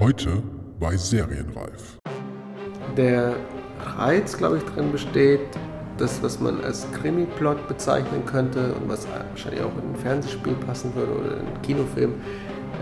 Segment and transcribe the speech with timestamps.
[0.00, 0.42] Heute
[0.80, 2.00] bei Serienreif.
[2.96, 3.36] Der
[3.96, 5.38] Reiz, glaube ich, drin besteht,
[5.98, 10.92] das, was man als Krimi-Plot bezeichnen könnte und was wahrscheinlich auch in ein Fernsehspiel passen
[10.96, 12.14] würde oder in einen Kinofilm,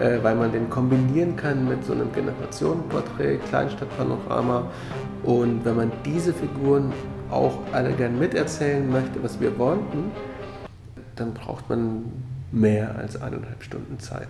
[0.01, 4.71] äh, weil man den kombinieren kann mit so einem Generationenporträt, Kleinstadtpanorama.
[5.23, 6.95] Und wenn man diese Figuren
[7.31, 10.11] auch alle gern miterzählen möchte, was wir wollten,
[11.17, 12.11] dann braucht man
[12.53, 14.29] mehr als eineinhalb Stunden Zeit.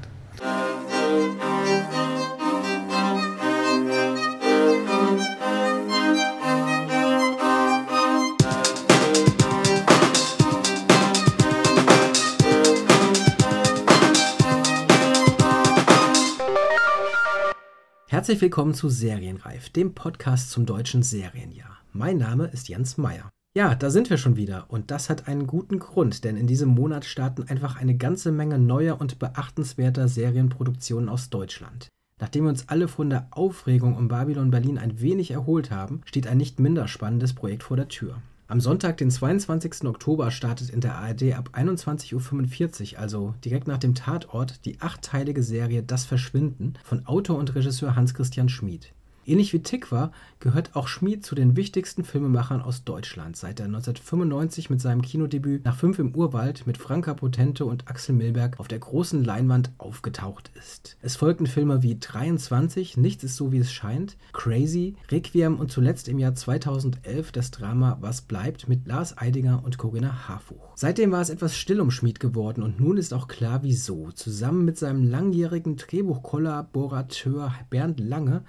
[18.33, 21.77] Herzlich willkommen zu Serienreif, dem Podcast zum deutschen Serienjahr.
[21.93, 23.31] Mein Name ist Jens Meyer.
[23.55, 26.71] Ja, da sind wir schon wieder und das hat einen guten Grund, denn in diesem
[26.71, 31.89] Monat starten einfach eine ganze Menge neuer und beachtenswerter Serienproduktionen aus Deutschland.
[32.21, 36.27] Nachdem wir uns alle von der Aufregung um Babylon Berlin ein wenig erholt haben, steht
[36.27, 38.23] ein nicht minder spannendes Projekt vor der Tür.
[38.49, 39.85] Am Sonntag, den 22.
[39.85, 45.43] Oktober, startet in der ARD ab 21.45 Uhr, also direkt nach dem Tatort, die achtteilige
[45.43, 48.93] Serie Das Verschwinden von Autor und Regisseur Hans-Christian Schmid.
[49.25, 54.69] Ähnlich wie Tikva gehört auch Schmid zu den wichtigsten Filmemachern aus Deutschland, seit er 1995
[54.69, 58.81] mit seinem Kinodebüt nach Fünf im Urwald mit Franka Potente und Axel Milberg auf der
[58.81, 60.97] großen Leinwand aufgetaucht ist.
[61.03, 66.09] Es folgten Filme wie 23, Nichts ist so wie es scheint, Crazy, Requiem und zuletzt
[66.09, 70.73] im Jahr 2011 das Drama Was bleibt mit Lars Eidinger und Corinna Harfuch.
[70.75, 74.11] Seitdem war es etwas still um Schmid geworden und nun ist auch klar wieso.
[74.11, 78.43] Zusammen mit seinem langjährigen Drehbuchkollaborateur Bernd Lange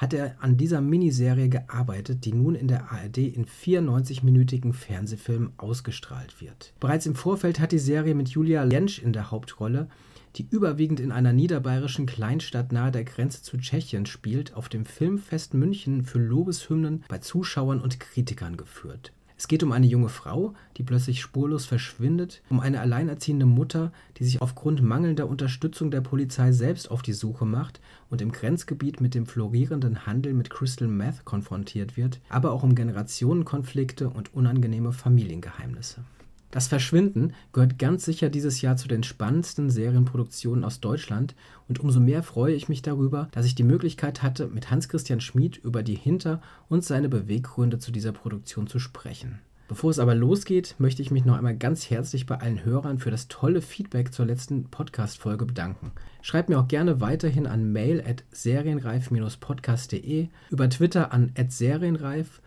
[0.00, 6.40] hat er an dieser Miniserie gearbeitet, die nun in der ARD in 94-minütigen Fernsehfilmen ausgestrahlt
[6.40, 6.72] wird.
[6.80, 9.88] Bereits im Vorfeld hat die Serie mit Julia Jentsch in der Hauptrolle
[10.36, 15.54] die überwiegend in einer niederbayerischen Kleinstadt nahe der Grenze zu Tschechien spielt, auf dem Filmfest
[15.54, 19.12] München für Lobeshymnen bei Zuschauern und Kritikern geführt.
[19.40, 24.24] Es geht um eine junge Frau, die plötzlich spurlos verschwindet, um eine alleinerziehende Mutter, die
[24.24, 27.80] sich aufgrund mangelnder Unterstützung der Polizei selbst auf die Suche macht
[28.10, 32.74] und im Grenzgebiet mit dem florierenden Handel mit Crystal Meth konfrontiert wird, aber auch um
[32.74, 36.04] Generationenkonflikte und unangenehme Familiengeheimnisse.
[36.50, 41.36] Das Verschwinden gehört ganz sicher dieses Jahr zu den spannendsten Serienproduktionen aus Deutschland
[41.68, 45.58] und umso mehr freue ich mich darüber, dass ich die Möglichkeit hatte, mit Hans-Christian Schmid
[45.58, 49.38] über die Hinter- und seine Beweggründe zu dieser Produktion zu sprechen.
[49.68, 53.12] Bevor es aber losgeht, möchte ich mich noch einmal ganz herzlich bei allen Hörern für
[53.12, 55.92] das tolle Feedback zur letzten Podcast-Folge bedanken.
[56.22, 62.42] Schreibt mir auch gerne weiterhin an mail at serienreif-podcast.de, über Twitter an serienreif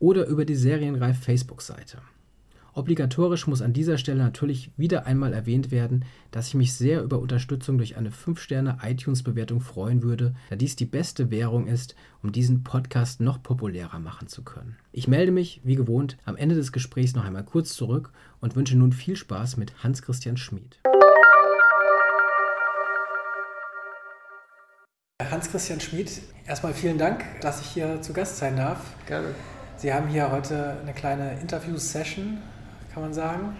[0.00, 1.98] oder über die Serienreif Facebook-Seite.
[2.76, 7.20] Obligatorisch muss an dieser Stelle natürlich wieder einmal erwähnt werden, dass ich mich sehr über
[7.20, 13.20] Unterstützung durch eine 5-Sterne-iTunes-Bewertung freuen würde, da dies die beste Währung ist, um diesen Podcast
[13.20, 14.76] noch populärer machen zu können.
[14.90, 18.76] Ich melde mich, wie gewohnt, am Ende des Gesprächs noch einmal kurz zurück und wünsche
[18.76, 20.80] nun viel Spaß mit Hans-Christian Schmid.
[25.22, 26.10] Hans-Christian Schmid,
[26.44, 28.80] erstmal vielen Dank, dass ich hier zu Gast sein darf.
[29.06, 29.28] Gerne.
[29.76, 32.38] Sie haben hier heute eine kleine Interview-Session
[32.94, 33.56] kann man sagen.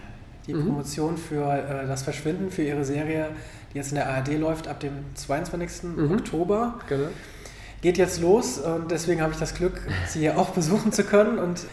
[0.47, 0.67] Die mhm.
[0.67, 3.31] Promotion für äh, das Verschwinden, für ihre Serie,
[3.73, 5.97] die jetzt in der ARD läuft, ab dem 22.
[5.97, 6.13] Mhm.
[6.13, 6.79] Oktober.
[6.89, 7.09] Genau.
[7.83, 11.39] Geht jetzt los und deswegen habe ich das Glück, Sie hier auch besuchen zu können
[11.39, 11.67] und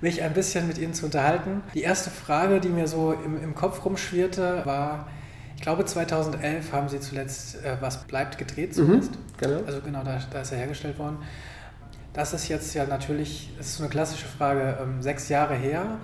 [0.00, 1.62] mich ein bisschen mit Ihnen zu unterhalten.
[1.74, 5.08] Die erste Frage, die mir so im, im Kopf rumschwirrte, war,
[5.56, 9.12] ich glaube 2011 haben Sie zuletzt äh, Was bleibt gedreht zumindest.
[9.12, 9.60] Mhm, genau.
[9.66, 11.18] Also genau, da, da, ist er hergestellt worden.
[12.12, 15.98] Das ist jetzt ja natürlich, das ist so eine klassische Frage, ähm, sechs Jahre her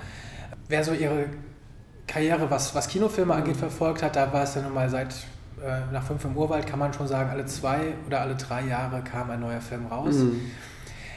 [0.71, 1.27] wer so ihre
[2.07, 5.15] Karriere, was, was Kinofilme angeht, verfolgt hat, da war es ja nun mal seit
[5.63, 9.03] äh, nach fünf im Urwald, kann man schon sagen, alle zwei oder alle drei Jahre
[9.03, 10.15] kam ein neuer Film raus.
[10.15, 10.51] Mhm.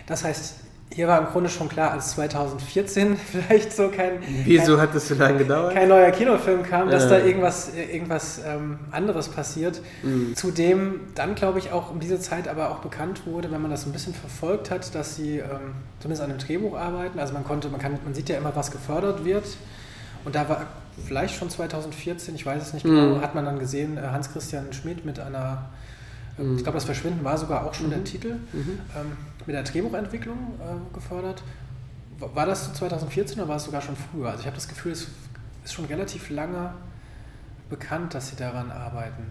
[0.05, 0.55] Das heißt,
[0.93, 4.19] hier war im Grunde schon klar, als 2014 vielleicht so kein.
[4.45, 5.73] Wieso kein, hat das so lange gedauert?
[5.73, 7.09] Kein neuer Kinofilm kam, dass äh.
[7.09, 9.81] da irgendwas, irgendwas ähm, anderes passiert.
[10.03, 10.35] Mhm.
[10.35, 13.85] Zudem dann, glaube ich, auch um diese Zeit aber auch bekannt wurde, wenn man das
[13.85, 17.19] ein bisschen verfolgt hat, dass sie ähm, zumindest an einem Drehbuch arbeiten.
[17.19, 19.45] Also man konnte, man kann, man sieht ja immer, was gefördert wird.
[20.25, 20.67] Und da war
[21.05, 23.21] vielleicht schon 2014, ich weiß es nicht genau, mhm.
[23.21, 25.65] hat man dann gesehen, äh, Hans-Christian Schmidt mit einer
[26.39, 27.91] ähm, ich glaube, das Verschwinden war sogar auch schon mhm.
[27.91, 28.33] der Titel.
[28.53, 28.79] Mhm.
[28.95, 29.11] Ähm,
[29.45, 31.43] mit der Drehbuchentwicklung äh, gefördert.
[32.19, 34.27] War das 2014 oder war es sogar schon früher?
[34.27, 35.07] Also ich habe das Gefühl, es
[35.63, 36.73] ist schon relativ lange
[37.69, 39.23] bekannt, dass Sie daran arbeiten.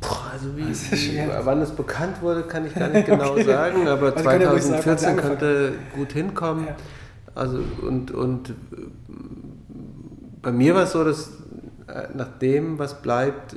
[0.00, 3.44] Boah, also wie, wie wann es bekannt wurde, kann ich gar nicht genau okay.
[3.44, 6.66] sagen, aber also 2014 sagen, könnte gut hinkommen.
[6.66, 6.76] Ja.
[7.34, 8.52] Also und, und äh,
[10.42, 11.30] bei mir war es so, dass
[11.86, 13.56] äh, nachdem was bleibt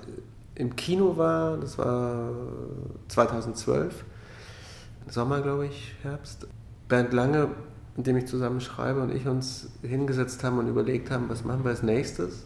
[0.56, 2.30] im Kino war, das war
[3.10, 4.04] 2012,
[5.08, 6.48] Sommer, glaube ich, Herbst.
[6.88, 7.50] Bernd Lange,
[7.96, 11.64] mit dem ich zusammen schreibe, und ich uns hingesetzt haben und überlegt haben, was machen
[11.64, 12.46] wir als nächstes.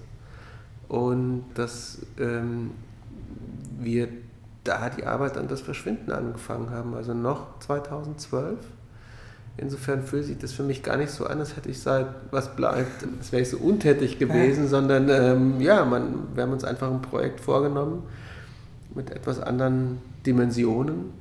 [0.87, 2.71] Und dass ähm,
[3.79, 4.09] wir
[4.63, 8.57] da die Arbeit an das Verschwinden angefangen haben, also noch 2012.
[9.57, 12.55] Insofern fühlt sich das für mich gar nicht so an, als hätte ich seit was
[12.55, 14.69] bleibt, als wäre ich so untätig gewesen, ja.
[14.69, 18.03] sondern ähm, ja, man, wir haben uns einfach ein Projekt vorgenommen
[18.95, 21.13] mit etwas anderen Dimensionen,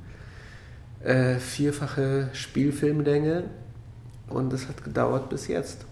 [1.03, 3.43] äh, vierfache Spielfilmlänge
[4.29, 5.85] und das hat gedauert bis jetzt.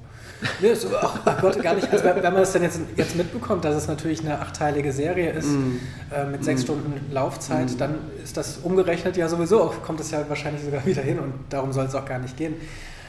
[0.61, 1.91] Nee, so, ach, ach, Gott, gar nicht.
[1.91, 5.49] Also wenn, man das dann jetzt, jetzt mitbekommt, dass es natürlich eine achteilige Serie ist
[5.49, 5.77] mm.
[6.13, 6.63] äh, mit sechs mm.
[6.63, 7.77] Stunden Laufzeit, mm.
[7.77, 11.33] dann ist das umgerechnet ja sowieso, auch, kommt es ja wahrscheinlich sogar wieder hin und
[11.49, 12.53] darum soll es auch gar nicht gehen.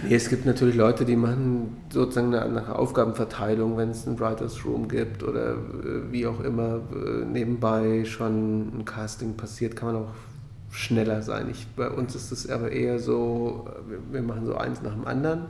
[0.03, 4.89] Nee, es gibt natürlich Leute, die machen sozusagen eine, Aufgabenverteilung, wenn es ein Writers Room
[4.89, 5.57] gibt oder äh,
[6.11, 10.13] wie auch immer äh, nebenbei schon ein Casting passiert, kann man auch
[10.71, 11.49] schneller sein.
[11.51, 15.07] Ich, bei uns ist es aber eher so, wir, wir machen so eins nach dem
[15.07, 15.47] anderen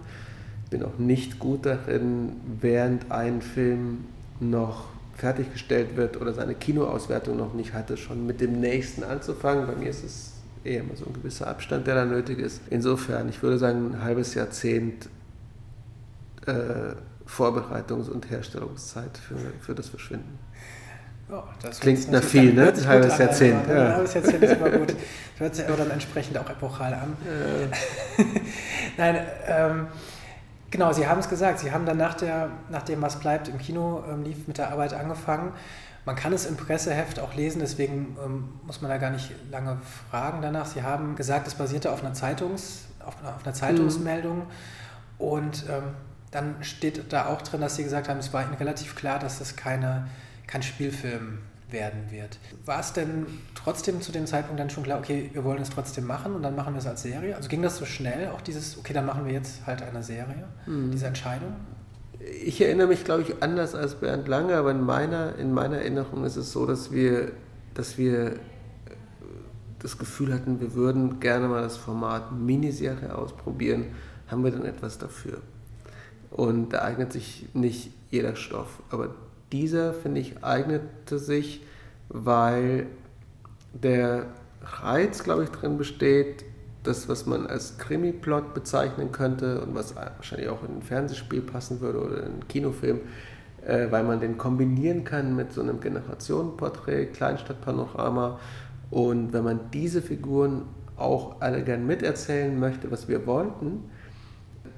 [0.71, 4.05] bin auch nicht gut darin, während ein Film
[4.41, 4.87] noch
[5.17, 9.67] fertiggestellt wird oder seine Kinoauswertung noch nicht hatte, schon mit dem nächsten anzufangen.
[9.67, 10.33] Bei mir ist es
[10.65, 12.61] eher immer so ein gewisser Abstand, der da nötig ist.
[12.71, 15.09] Insofern, ich würde sagen, ein halbes Jahrzehnt
[16.47, 16.95] äh,
[17.27, 20.39] Vorbereitungs- und Herstellungszeit für, für das Verschwinden.
[21.31, 22.73] Oh, das Klingt nach viel, ne?
[22.73, 23.67] Ein halbes Jahrzehnt.
[23.69, 23.75] Ja.
[23.75, 24.95] Ein halbes Jahrzehnt ist immer gut.
[25.37, 27.17] Hört sich aber dann entsprechend auch epochal an.
[27.27, 28.25] Ja.
[28.97, 29.87] Nein, ähm,
[30.71, 31.61] Genau, Sie haben es gesagt.
[31.61, 34.71] Sie haben dann nach, der, nach dem, was bleibt im Kino ähm, lief, mit der
[34.71, 35.53] Arbeit angefangen.
[36.05, 39.79] Man kann es im Presseheft auch lesen, deswegen ähm, muss man da gar nicht lange
[40.11, 40.67] fragen danach.
[40.67, 44.39] Sie haben gesagt, es basierte auf einer, Zeitungs, auf auf einer Zeitungsmeldung.
[44.39, 44.45] Mhm.
[45.19, 45.83] Und ähm,
[46.31, 49.39] dann steht da auch drin, dass Sie gesagt haben, es war Ihnen relativ klar, dass
[49.39, 50.09] das keine,
[50.47, 51.39] kein Spielfilm
[51.71, 52.39] werden wird.
[52.65, 56.07] War es denn trotzdem zu dem Zeitpunkt dann schon klar, okay, wir wollen es trotzdem
[56.07, 57.37] machen und dann machen wir es als Serie?
[57.37, 60.49] Also ging das so schnell, auch dieses, okay, dann machen wir jetzt halt eine Serie,
[60.67, 60.91] mhm.
[60.91, 61.55] diese Entscheidung?
[62.43, 66.25] Ich erinnere mich, glaube ich, anders als Bernd Lange, aber in meiner, in meiner Erinnerung
[66.25, 67.33] ist es so, dass wir,
[67.75, 68.37] dass wir
[69.79, 73.87] das Gefühl hatten, wir würden gerne mal das Format Miniserie ausprobieren.
[74.27, 75.41] Haben wir dann etwas dafür?
[76.31, 79.15] Und da eignet sich nicht jeder Stoff, aber
[79.53, 81.63] dieser, finde ich, eignete sich,
[82.09, 82.87] weil
[83.73, 84.27] der
[84.63, 86.45] Reiz, glaube ich, drin besteht,
[86.83, 91.81] das, was man als Krimi-Plot bezeichnen könnte und was wahrscheinlich auch in ein Fernsehspiel passen
[91.81, 93.01] würde oder in einen Kinofilm,
[93.67, 98.39] äh, weil man den kombinieren kann mit so einem Generationenporträt, Kleinstadtpanorama.
[98.91, 100.63] Und wenn man diese Figuren
[100.97, 103.91] auch alle gern miterzählen möchte, was wir wollten,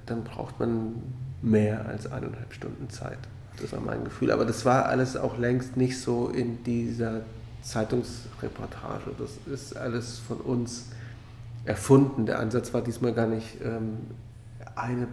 [0.06, 1.02] dann braucht man
[1.42, 3.18] mehr als eineinhalb Stunden Zeit.
[3.60, 4.30] Das war mein Gefühl.
[4.30, 7.22] Aber das war alles auch längst nicht so in dieser
[7.62, 9.10] Zeitungsreportage.
[9.18, 10.86] Das ist alles von uns
[11.64, 12.26] erfunden.
[12.26, 13.98] Der Ansatz war diesmal gar nicht ähm,
[14.74, 15.08] eine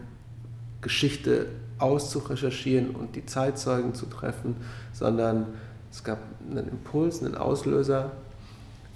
[0.82, 1.48] Geschichte
[1.80, 4.56] auszurecherchieren und die Zeitzeugen zu treffen,
[4.94, 5.48] sondern
[5.92, 6.20] es gab
[6.50, 8.12] einen Impuls, einen Auslöser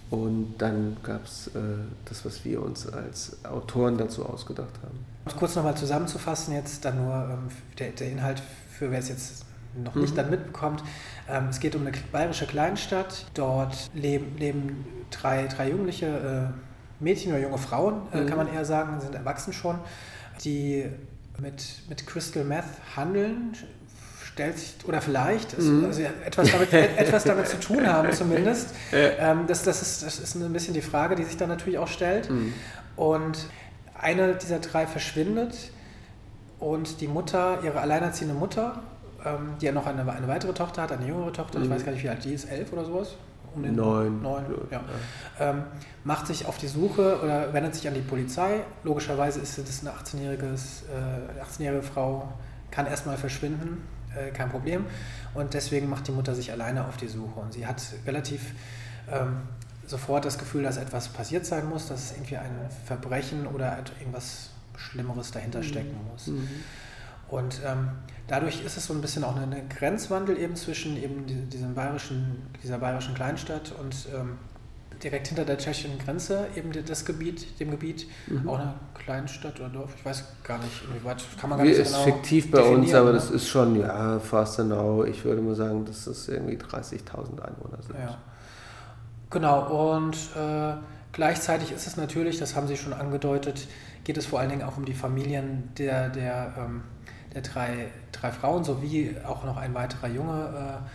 [0.09, 1.59] und dann gab es äh,
[2.05, 5.05] das, was wir uns als Autoren dazu ausgedacht haben.
[5.25, 7.47] Um kurz nochmal zusammenzufassen, jetzt dann nur ähm,
[7.79, 8.41] der, der Inhalt
[8.81, 9.45] für wer es jetzt
[9.75, 10.15] noch nicht mhm.
[10.15, 10.83] dann mitbekommt.
[11.29, 13.27] Ähm, es geht um eine bayerische Kleinstadt.
[13.35, 18.25] Dort leben, leben drei, drei jugendliche äh, Mädchen oder junge Frauen, äh, mhm.
[18.25, 19.77] kann man eher sagen, sind erwachsen schon,
[20.43, 20.87] die
[21.37, 23.53] mit, mit Crystal Meth handeln.
[24.23, 25.85] Stellt sich, oder vielleicht mhm.
[25.85, 28.69] also etwas, damit, etwas damit zu tun haben, zumindest.
[28.91, 31.87] Ähm, das, das, ist, das ist ein bisschen die Frage, die sich dann natürlich auch
[31.87, 32.31] stellt.
[32.31, 32.53] Mhm.
[32.95, 33.45] Und
[33.93, 35.71] eine dieser drei verschwindet
[36.61, 38.79] und die Mutter, ihre alleinerziehende Mutter,
[39.25, 41.65] ähm, die ja noch eine, eine weitere Tochter hat, eine jüngere Tochter, mhm.
[41.65, 43.15] ich weiß gar nicht, wie alt die ist, elf oder sowas?
[43.53, 44.21] Um den Neun.
[44.21, 44.79] Neun, ja.
[44.79, 45.49] ja.
[45.49, 45.63] Ähm,
[46.03, 48.61] macht sich auf die Suche oder wendet sich an die Polizei.
[48.83, 52.31] Logischerweise ist das eine 18-jährige äh, 18 Frau,
[52.69, 53.83] kann erstmal verschwinden,
[54.15, 54.85] äh, kein Problem.
[55.33, 57.39] Und deswegen macht die Mutter sich alleine auf die Suche.
[57.39, 58.53] Und sie hat relativ
[59.11, 59.41] ähm,
[59.85, 64.51] sofort das Gefühl, dass etwas passiert sein muss, dass irgendwie ein Verbrechen oder irgendwas
[64.81, 65.63] Schlimmeres dahinter mhm.
[65.63, 66.27] stecken muss.
[66.27, 66.47] Mhm.
[67.29, 67.89] Und ähm,
[68.27, 72.77] dadurch ist es so ein bisschen auch ein Grenzwandel eben zwischen eben diesem bayerischen, dieser
[72.77, 74.37] bayerischen Kleinstadt und ähm,
[75.01, 78.47] direkt hinter der tschechischen Grenze eben das Gebiet, dem Gebiet, mhm.
[78.47, 81.83] auch eine Kleinstadt oder Dorf, ich weiß gar nicht, inwieweit kann man gar nicht so
[81.83, 83.13] genau ist fiktiv bei uns, aber ne?
[83.13, 87.81] das ist schon, ja, fast genau, ich würde mal sagen, dass das irgendwie 30.000 Einwohner
[87.81, 87.97] sind.
[87.97, 88.17] Ja.
[89.29, 90.73] Genau, und äh,
[91.13, 93.67] gleichzeitig ist es natürlich, das haben Sie schon angedeutet,
[94.03, 96.81] geht es vor allen Dingen auch um die Familien der, der, ähm,
[97.33, 100.79] der drei, drei Frauen sowie auch noch ein weiterer Junge.
[100.83, 100.89] Äh,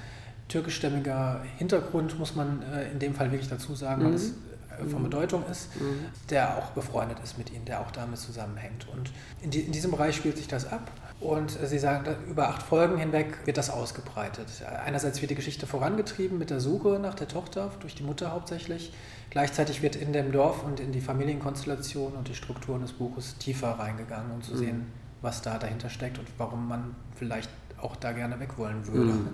[0.48, 4.08] türkischstämmiger Hintergrund, muss man äh, in dem Fall wirklich dazu sagen.
[4.08, 4.14] Mhm.
[4.14, 4.30] Es
[4.78, 5.04] äh, von mhm.
[5.04, 6.06] Bedeutung ist, mhm.
[6.30, 8.86] der auch befreundet ist mit ihnen, der auch damit zusammenhängt.
[8.88, 9.10] Und
[9.42, 10.90] in, die, in diesem Bereich spielt sich das ab.
[11.18, 14.48] Und Sie sagen, über acht Folgen hinweg wird das ausgebreitet.
[14.84, 18.92] Einerseits wird die Geschichte vorangetrieben mit der Suche nach der Tochter, durch die Mutter hauptsächlich.
[19.30, 23.70] Gleichzeitig wird in dem Dorf und in die Familienkonstellation und die Strukturen des Buches tiefer
[23.72, 24.58] reingegangen, um zu mhm.
[24.58, 24.86] sehen,
[25.20, 29.12] was da dahinter steckt und warum man vielleicht auch da gerne weg wollen würde.
[29.12, 29.28] Mhm.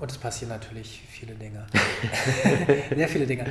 [0.00, 1.66] Und es passieren natürlich viele Dinge.
[2.94, 3.46] Sehr viele Dinge.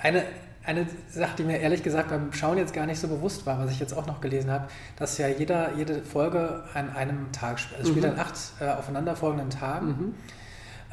[0.00, 0.24] Eine,
[0.64, 3.70] eine Sache, die mir ehrlich gesagt beim Schauen jetzt gar nicht so bewusst war, was
[3.70, 7.80] ich jetzt auch noch gelesen habe, dass ja jeder, jede Folge an einem Tag spielt.
[7.80, 7.98] Also mhm.
[7.98, 9.86] spielt an acht äh, aufeinanderfolgenden Tagen.
[9.86, 10.14] Mhm.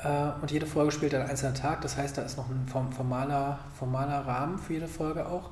[0.04, 1.82] Äh, und jede Folge spielt an einzelnen Tag.
[1.82, 5.52] Das heißt, da ist noch ein formaler, formaler Rahmen für jede Folge auch.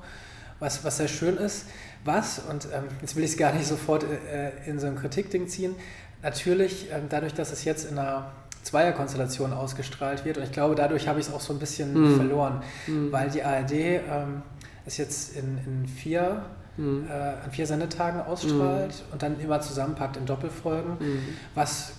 [0.60, 1.65] Was, was sehr schön ist.
[2.05, 5.48] Was, und ähm, jetzt will ich es gar nicht sofort äh, in so ein Kritikding
[5.48, 5.75] ziehen,
[6.22, 8.31] natürlich, ähm, dadurch, dass es jetzt in einer
[8.63, 10.38] Zweierkonstellation ausgestrahlt wird.
[10.38, 12.15] Und ich glaube, dadurch habe ich es auch so ein bisschen mhm.
[12.15, 13.12] verloren, mhm.
[13.12, 14.43] weil die ARD ähm,
[14.86, 16.43] es jetzt in, in vier,
[16.77, 17.08] mhm.
[17.10, 19.01] äh, an vier Sendetagen ausstrahlt hm.
[19.12, 21.20] und dann immer zusammenpackt in Doppelfolgen, hm.
[21.53, 21.93] was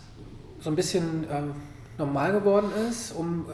[0.60, 1.54] so ein bisschen ähm,
[1.98, 3.46] normal geworden ist, um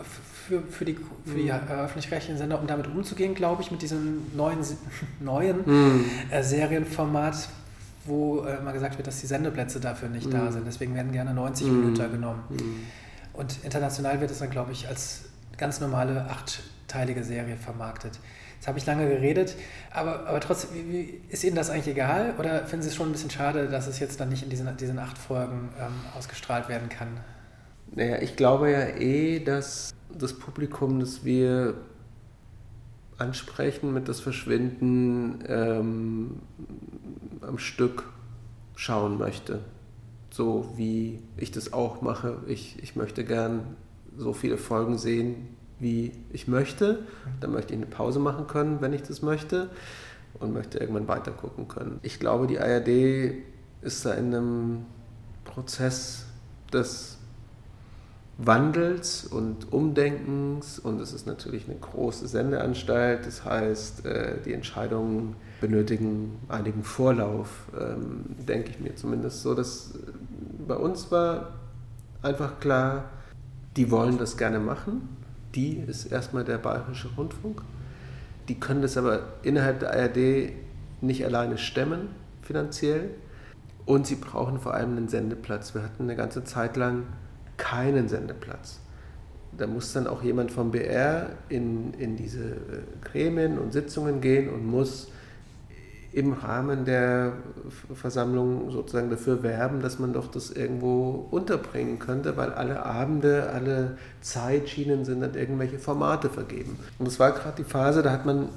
[0.49, 4.23] für, für die, für die äh, öffentlich-rechtlichen Sender, um damit umzugehen, glaube ich, mit diesem
[4.35, 4.61] neuen,
[5.21, 5.64] neuen
[6.30, 7.49] äh, Serienformat,
[8.07, 10.33] wo äh, immer gesagt wird, dass die Sendeplätze dafür nicht mhm.
[10.33, 10.66] da sind.
[10.66, 11.80] Deswegen werden gerne 90 mhm.
[11.80, 12.42] Minuten genommen.
[12.49, 12.76] Mhm.
[13.35, 15.26] Und international wird es dann, glaube ich, als
[15.59, 18.18] ganz normale achtteilige Serie vermarktet.
[18.57, 19.54] Jetzt habe ich lange geredet,
[19.92, 23.12] aber, aber trotzdem, wie, ist Ihnen das eigentlich egal oder finden Sie es schon ein
[23.12, 26.88] bisschen schade, dass es jetzt dann nicht in diesen, diesen acht Folgen ähm, ausgestrahlt werden
[26.88, 27.09] kann?
[27.95, 31.75] Naja, ich glaube ja eh, dass das Publikum, das wir
[33.18, 36.40] ansprechen mit das Verschwinden, ähm,
[37.40, 38.04] am Stück
[38.76, 39.61] schauen möchte.
[40.30, 42.38] So wie ich das auch mache.
[42.47, 43.76] Ich, ich möchte gern
[44.16, 45.49] so viele Folgen sehen,
[45.80, 47.00] wie ich möchte.
[47.40, 49.71] Dann möchte ich eine Pause machen können, wenn ich das möchte.
[50.38, 51.99] Und möchte irgendwann weiter gucken können.
[52.02, 53.42] Ich glaube, die ARD
[53.80, 54.87] ist da in einem
[55.45, 56.26] Prozess
[56.73, 57.17] des
[58.38, 63.26] Wandels und Umdenkens und es ist natürlich eine große Sendeanstalt.
[63.26, 69.54] Das heißt, äh, die Entscheidungen benötigen einigen Vorlauf, ähm, denke ich mir zumindest so.
[69.54, 70.12] Dass äh,
[70.68, 71.54] bei uns war
[72.23, 73.11] einfach klar,
[73.76, 75.09] die wollen das gerne machen.
[75.57, 77.62] Die ist erstmal der Bayerische Rundfunk.
[78.49, 80.52] Die können das aber innerhalb der ARD
[81.00, 82.11] nicht alleine stemmen,
[82.42, 83.11] finanziell.
[83.85, 85.75] Und sie brauchen vor allem einen Sendeplatz.
[85.75, 87.04] Wir hatten eine ganze Zeit lang
[87.58, 88.80] keinen Sendeplatz.
[89.56, 92.56] Da muss dann auch jemand vom BR in, in diese äh,
[93.04, 95.08] Gremien und Sitzungen gehen und muss
[96.12, 97.34] im Rahmen der
[97.94, 103.98] Versammlung sozusagen dafür werben, dass man doch das irgendwo unterbringen könnte, weil alle Abende, alle
[104.20, 106.78] Zeitschienen sind dann irgendwelche Formate vergeben.
[106.98, 108.48] Und es war gerade die Phase, da hat man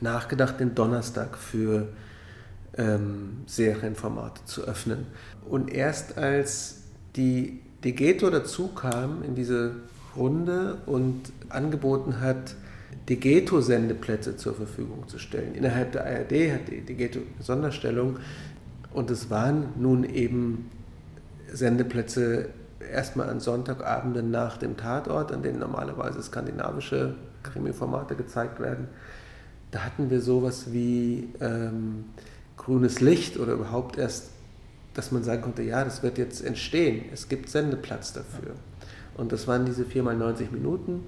[0.00, 1.88] nachgedacht, den Donnerstag für
[2.76, 5.06] ähm, Serienformate zu öffnen.
[5.48, 6.82] Und erst als
[7.16, 9.76] die Degeto dazu kam in diese
[10.16, 12.56] Runde und angeboten hat,
[13.08, 15.54] Degeto-Sendeplätze zur Verfügung zu stellen.
[15.54, 18.16] Innerhalb der ARD hat die Degeto eine Sonderstellung
[18.92, 20.68] und es waren nun eben
[21.52, 22.48] Sendeplätze
[22.92, 27.14] erstmal an Sonntagabenden nach dem Tatort, an denen normalerweise skandinavische
[27.44, 28.88] Krimi-Formate gezeigt werden.
[29.70, 32.06] Da hatten wir sowas wie ähm,
[32.56, 34.30] grünes Licht oder überhaupt erst
[34.96, 38.54] dass man sagen konnte, ja, das wird jetzt entstehen, es gibt Sendeplatz dafür.
[39.14, 41.04] Und das waren diese 4 mal 90 Minuten.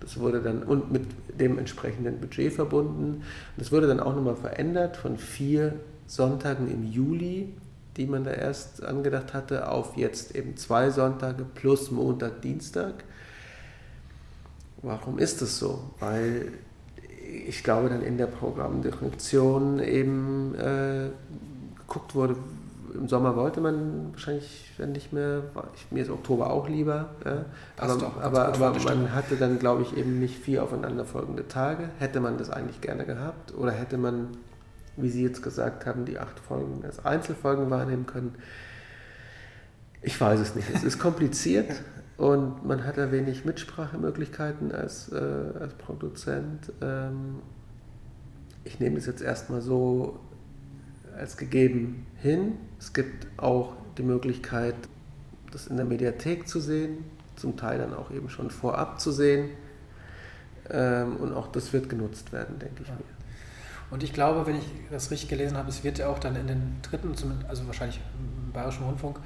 [0.00, 1.06] Das wurde dann und mit
[1.40, 3.22] dem entsprechenden Budget verbunden.
[3.56, 7.54] Das wurde dann auch nochmal verändert von vier Sonntagen im Juli,
[7.96, 13.04] die man da erst angedacht hatte, auf jetzt eben zwei Sonntage plus Montag, Dienstag.
[14.82, 15.90] Warum ist das so?
[16.00, 16.52] Weil
[17.46, 21.10] ich glaube, dann in der Programmdirektion eben äh,
[21.78, 22.36] geguckt wurde,
[22.94, 25.42] im Sommer wollte man wahrscheinlich nicht mehr,
[25.74, 27.44] ich, mir ist Oktober auch lieber, ja.
[27.76, 31.88] aber, aber, aber man hatte dann, glaube ich, eben nicht vier aufeinanderfolgende Tage.
[31.98, 34.28] Hätte man das eigentlich gerne gehabt oder hätte man,
[34.96, 38.34] wie Sie jetzt gesagt haben, die acht Folgen als Einzelfolgen wahrnehmen können?
[40.02, 40.68] Ich weiß es nicht.
[40.74, 41.70] Es ist kompliziert
[42.16, 45.16] und man hat da wenig Mitsprachemöglichkeiten als, äh,
[45.60, 46.72] als Produzent.
[46.80, 47.36] Ähm,
[48.64, 50.20] ich nehme das jetzt erstmal so
[51.22, 52.58] als gegeben hin.
[52.78, 54.74] Es gibt auch die Möglichkeit,
[55.52, 57.04] das in der Mediathek zu sehen,
[57.36, 59.50] zum Teil dann auch eben schon vorab zu sehen.
[60.70, 62.94] Ähm, und auch das wird genutzt werden, denke ich ja.
[62.94, 63.04] mir.
[63.90, 66.46] Und ich glaube, wenn ich das richtig gelesen habe, es wird ja auch dann in
[66.46, 67.14] den dritten,
[67.48, 68.00] also wahrscheinlich
[68.46, 69.18] im Bayerischen Rundfunk,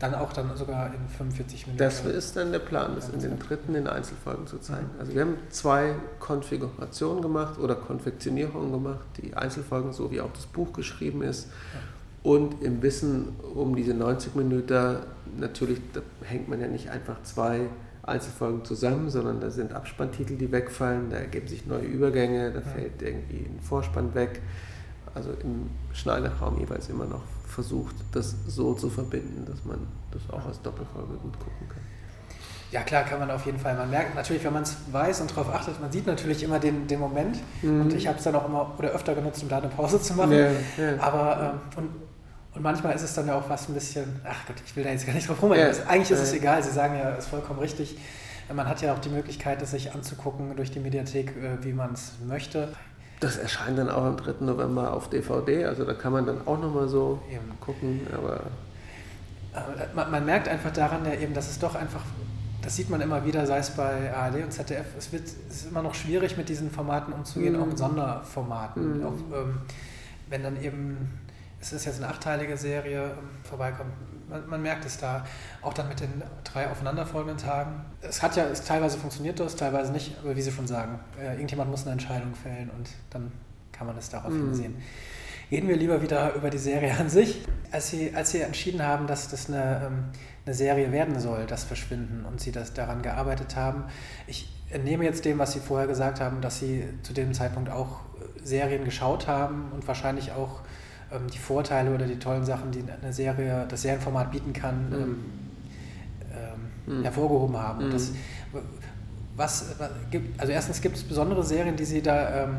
[0.00, 1.78] Dann auch dann sogar in 45 Minuten.
[1.78, 4.88] Das ist dann der Plan, das in den dritten in Einzelfolgen zu zeigen.
[4.94, 5.00] Mhm.
[5.00, 10.46] Also wir haben zwei Konfigurationen gemacht oder Konfektionierungen gemacht, die Einzelfolgen, so wie auch das
[10.46, 11.48] Buch geschrieben ist.
[11.74, 11.80] Ja.
[12.22, 14.96] Und im Wissen um diese 90 Minuten,
[15.38, 17.68] natürlich da hängt man ja nicht einfach zwei
[18.02, 22.66] Einzelfolgen zusammen, sondern da sind Abspanntitel, die wegfallen, da ergeben sich neue Übergänge, da ja.
[22.66, 24.40] fällt irgendwie ein Vorspann weg.
[25.14, 30.46] Also im Schneiderraum jeweils immer noch versucht, das so zu verbinden, dass man das auch
[30.46, 31.82] als Doppelfolge gut gucken kann.
[32.72, 33.74] Ja, klar, kann man auf jeden Fall.
[33.74, 36.86] Man merkt natürlich, wenn man es weiß und darauf achtet, man sieht natürlich immer den,
[36.86, 37.38] den Moment.
[37.62, 37.80] Mhm.
[37.80, 40.14] Und ich habe es dann auch immer oder öfter genutzt, um da eine Pause zu
[40.14, 40.32] machen.
[40.32, 41.00] Ja, ja.
[41.00, 41.90] Aber ähm, und,
[42.54, 44.90] und manchmal ist es dann ja auch fast ein bisschen, ach Gott, ich will da
[44.90, 45.52] jetzt gar nicht drauf rum.
[45.52, 45.70] Ja.
[45.88, 47.98] Eigentlich ist es egal, Sie sagen ja, ist vollkommen richtig.
[48.52, 51.94] Man hat ja auch die Möglichkeit, es sich anzugucken durch die Mediathek, äh, wie man
[51.94, 52.68] es möchte.
[53.20, 54.44] Das erscheint dann auch am 3.
[54.44, 57.60] November auf DVD, also da kann man dann auch nochmal so eben.
[57.60, 58.44] gucken, aber.
[59.94, 62.02] man, man, merkt einfach daran ja eben, dass es doch einfach,
[62.62, 65.70] das sieht man immer wieder, sei es bei ARD und ZDF, es, wird, es ist
[65.70, 67.62] immer noch schwierig mit diesen Formaten umzugehen, mhm.
[67.62, 69.00] auch mit Sonderformaten.
[69.00, 69.06] Mhm.
[69.06, 69.58] Auch, ähm,
[70.30, 71.10] wenn dann eben
[71.60, 73.92] es ist jetzt eine achteilige Serie ähm, vorbeikommt.
[74.30, 75.24] Man, man, merkt es da,
[75.62, 77.84] auch dann mit den drei aufeinanderfolgenden Tagen.
[78.00, 81.32] Es hat ja, es, teilweise funktioniert das, teilweise nicht, aber wie Sie schon sagen, äh,
[81.32, 83.32] irgendjemand muss eine Entscheidung fällen und dann
[83.72, 84.54] kann man es darauf mhm.
[84.54, 84.76] sehen.
[85.50, 87.42] Reden wir lieber wieder über die Serie an sich.
[87.72, 90.04] Als Sie, als Sie entschieden haben, dass das eine, ähm,
[90.46, 93.84] eine Serie werden soll, das Verschwinden, und Sie das daran gearbeitet haben,
[94.26, 98.00] ich entnehme jetzt dem, was Sie vorher gesagt haben, dass Sie zu dem Zeitpunkt auch
[98.42, 100.60] Serien geschaut haben und wahrscheinlich auch
[101.12, 104.94] ähm, die Vorteile oder die tollen Sachen, die eine Serie, das Serienformat bieten kann, mhm.
[104.94, 105.16] ähm,
[106.86, 107.02] ähm mhm.
[107.02, 107.84] hervorgehoben haben.
[107.84, 108.58] Und das, mhm.
[109.36, 112.56] was, was, gibt, also erstens gibt es besondere Serien, die Sie da ähm,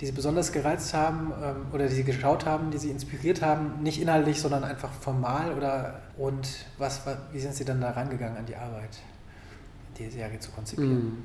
[0.00, 3.82] die Sie besonders gereizt haben ähm, oder die Sie geschaut haben, die Sie inspiriert haben,
[3.82, 8.36] nicht inhaltlich, sondern einfach formal oder und was, was wie sind Sie dann da rangegangen
[8.36, 8.98] an die Arbeit,
[9.98, 11.04] die Serie zu konzipieren?
[11.04, 11.24] Mhm.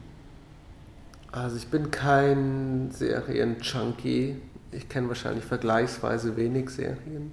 [1.32, 4.38] Also ich bin kein Serien-Junkie
[4.72, 7.32] ich kenne wahrscheinlich vergleichsweise wenig Serien.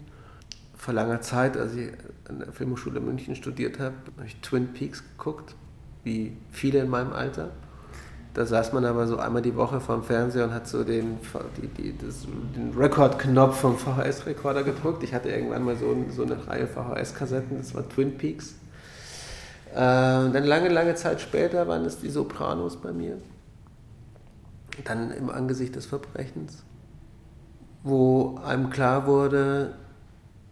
[0.76, 1.90] Vor langer Zeit, als ich
[2.28, 5.54] an der Filmhochschule München studiert habe, habe ich Twin Peaks geguckt,
[6.04, 7.50] wie viele in meinem Alter.
[8.34, 11.18] Da saß man aber so einmal die Woche vorm Fernseher und hat so den,
[11.56, 15.02] die, die, den Rekordknopf vom VHS-Rekorder gedrückt.
[15.02, 18.56] Ich hatte irgendwann mal so, so eine Reihe VHS-Kassetten, das war Twin Peaks.
[19.72, 23.16] Äh, dann lange, lange Zeit später waren es die Sopranos bei mir.
[24.84, 26.65] Dann im Angesicht des Verbrechens
[27.86, 29.76] wo einem klar wurde,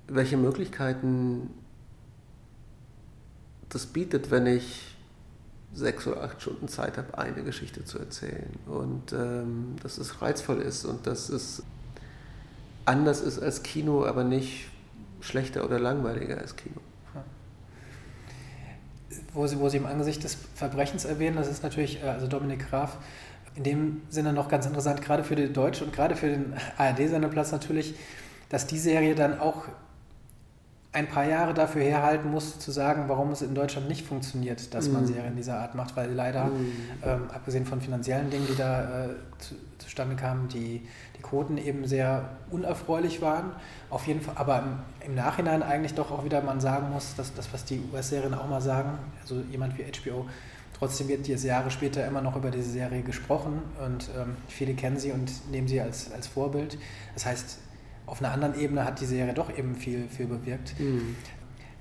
[0.07, 1.51] welche Möglichkeiten
[3.71, 4.95] das bietet, wenn ich
[5.73, 8.53] sechs oder acht Stunden Zeit habe, eine Geschichte zu erzählen.
[8.67, 11.65] Und ähm, dass es reizvoll ist und dass es
[12.85, 14.69] anders ist als Kino, aber nicht
[15.21, 16.77] schlechter oder langweiliger als Kino.
[19.33, 22.71] Wo Sie, wo Sie im Angesicht des Verbrechens erwähnen, das ist natürlich, äh, also Dominik
[22.71, 22.99] Graf
[23.57, 27.53] in dem Sinne noch ganz interessant, gerade für die Deutsche und gerade für den ARD-Senderplatz
[27.53, 27.95] natürlich,
[28.49, 29.65] dass die Serie dann auch
[30.95, 34.89] ein paar Jahre dafür herhalten musste, zu sagen, warum es in Deutschland nicht funktioniert, dass
[34.89, 34.93] mm.
[34.93, 35.07] man mhm.
[35.09, 36.73] Serien dieser Art macht, weil leider, mm.
[37.03, 40.87] ähm, abgesehen von finanziellen Dingen, die da äh, zu, zustande kamen, die,
[41.17, 43.51] die Quoten eben sehr unerfreulich waren.
[43.91, 47.35] Auf jeden Fall, aber im, im Nachhinein eigentlich doch auch wieder man sagen muss, dass
[47.35, 48.91] das, was die US-Serien auch mal sagen,
[49.21, 50.27] also jemand wie HBO,
[50.75, 54.99] Trotzdem wird jetzt Jahre später immer noch über diese Serie gesprochen und ähm, viele kennen
[54.99, 56.77] sie und nehmen sie als, als Vorbild.
[57.15, 57.59] Das heißt,
[58.07, 60.79] auf einer anderen Ebene hat die Serie doch eben viel, viel bewirkt.
[60.79, 61.17] Mhm.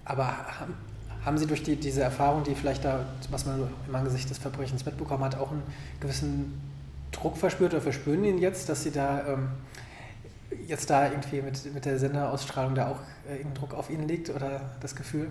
[0.05, 0.75] Aber haben,
[1.25, 4.85] haben Sie durch die, diese Erfahrung, die vielleicht da, was man im Angesicht des Verbrechens
[4.85, 5.63] mitbekommen hat, auch einen
[5.99, 6.61] gewissen
[7.11, 9.49] Druck verspürt oder verspüren ihn jetzt, dass Sie da ähm,
[10.67, 14.29] jetzt da irgendwie mit, mit der Senderausstrahlung da auch äh, irgendein Druck auf Ihnen liegt
[14.29, 15.29] oder das Gefühl?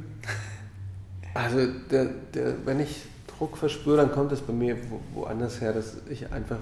[1.34, 3.06] Also der, der, wenn ich
[3.42, 4.76] Druck verspüre, dann kommt es bei mir
[5.14, 6.60] woanders her, dass ich einfach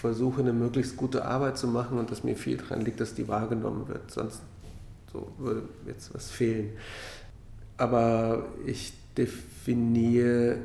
[0.00, 3.28] versuche, eine möglichst gute Arbeit zu machen und dass mir viel daran liegt, dass die
[3.28, 4.10] wahrgenommen wird.
[4.10, 4.42] Sonst
[5.12, 6.70] so würde jetzt was fehlen.
[7.76, 10.56] Aber ich definiere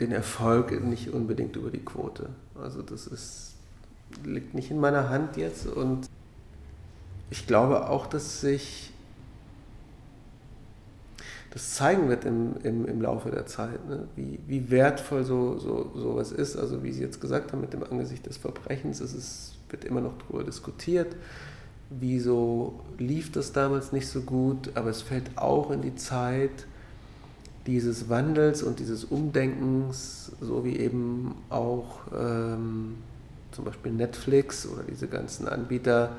[0.00, 2.30] den Erfolg nicht unbedingt über die Quote.
[2.60, 3.54] Also das ist,
[4.24, 6.08] liegt nicht in meiner Hand jetzt und
[7.30, 8.91] ich glaube auch, dass sich
[11.52, 14.08] das zeigen wird im, im, im Laufe der Zeit, ne?
[14.16, 16.56] wie, wie wertvoll so, so sowas ist.
[16.56, 20.00] Also wie Sie jetzt gesagt haben, mit dem Angesicht des Verbrechens, es ist, wird immer
[20.00, 21.14] noch darüber diskutiert.
[21.90, 24.70] Wieso lief das damals nicht so gut?
[24.74, 26.66] Aber es fällt auch in die Zeit
[27.66, 32.94] dieses Wandels und dieses Umdenkens, so wie eben auch ähm,
[33.50, 36.16] zum Beispiel Netflix oder diese ganzen Anbieter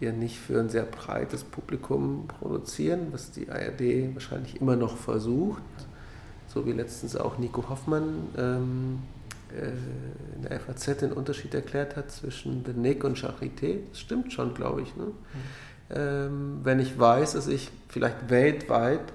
[0.00, 5.62] ja nicht für ein sehr breites Publikum produzieren, was die ARD wahrscheinlich immer noch versucht.
[6.48, 8.98] So wie letztens auch Nico Hoffmann ähm,
[9.56, 13.78] äh, in der FAZ den Unterschied erklärt hat zwischen The Nick und Charité.
[13.90, 14.96] Das stimmt schon, glaube ich.
[14.96, 15.04] Ne?
[15.04, 15.14] Mhm.
[15.90, 19.12] Ähm, wenn ich weiß, dass ich vielleicht weltweit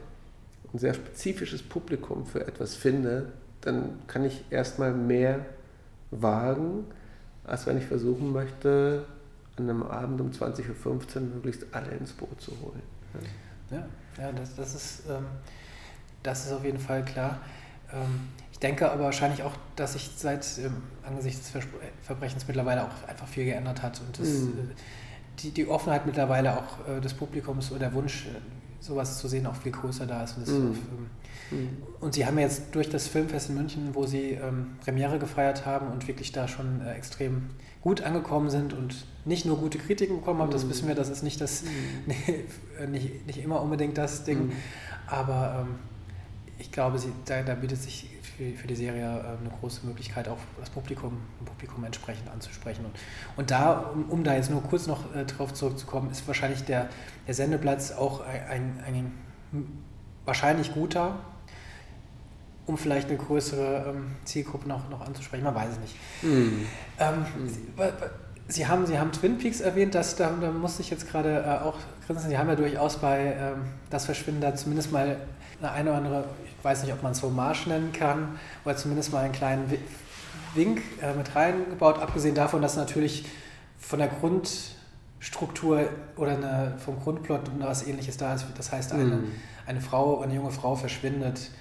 [0.73, 5.45] ein sehr spezifisches Publikum für etwas finde, dann kann ich erstmal mehr
[6.11, 6.85] wagen,
[7.43, 9.05] als wenn ich versuchen möchte,
[9.57, 12.81] an einem Abend um 20.15 Uhr möglichst alle ins Boot zu holen.
[13.71, 13.85] Ja,
[14.17, 15.25] ja das, das, ist, ähm,
[16.23, 17.39] das ist auf jeden Fall klar.
[17.93, 21.63] Ähm, ich denke aber wahrscheinlich auch, dass sich seit ähm, angesichts des
[22.01, 24.49] Verbrechens mittlerweile auch einfach viel geändert hat und das, mhm.
[24.49, 28.29] äh, die, die Offenheit mittlerweile auch äh, des Publikums oder der Wunsch, äh,
[28.79, 30.37] sowas zu sehen, auch viel größer da ist.
[30.37, 30.75] Und, mhm.
[31.51, 35.65] ähm, und Sie haben jetzt durch das Filmfest in München, wo Sie ähm, Premiere gefeiert
[35.65, 37.49] haben und wirklich da schon äh, extrem
[37.85, 40.69] gut angekommen sind und nicht nur gute Kritiken bekommen haben, das mhm.
[40.71, 42.91] wissen wir, das ist nicht, das, mhm.
[42.91, 44.51] nicht, nicht immer unbedingt das Ding, mhm.
[45.05, 45.75] aber ähm,
[46.57, 50.27] ich glaube, sie, da, da bietet sich für, für die Serie äh, eine große Möglichkeit,
[50.27, 52.85] auch das Publikum, Publikum entsprechend anzusprechen.
[52.85, 52.95] Und,
[53.37, 56.89] und da, um, um, da jetzt nur kurz noch äh, drauf zurückzukommen, ist wahrscheinlich der,
[57.27, 59.11] der Sendeplatz auch ein, ein,
[59.53, 59.83] ein
[60.25, 61.19] wahrscheinlich guter,
[62.65, 65.43] um vielleicht eine größere ähm, Zielgruppe noch, noch anzusprechen.
[65.43, 65.95] Man weiß es nicht.
[66.23, 66.65] Mhm.
[66.99, 67.49] Ähm, mhm.
[68.47, 71.63] Sie haben, Sie haben Twin Peaks erwähnt, das, da, da musste ich jetzt gerade äh,
[71.63, 71.75] auch
[72.05, 72.29] grinsen.
[72.29, 75.17] Sie haben ja durchaus bei ähm, Das Verschwinden da zumindest mal
[75.61, 79.11] eine, eine oder andere, ich weiß nicht, ob man es Hommage nennen kann, oder zumindest
[79.11, 79.71] mal einen kleinen
[80.53, 83.25] Wink äh, mit reingebaut, abgesehen davon, dass natürlich
[83.79, 88.45] von der Grundstruktur oder eine, vom Grundplot was ähnliches da ist.
[88.57, 89.31] Das heißt, eine, mhm.
[89.65, 91.51] eine Frau, eine junge Frau verschwindet.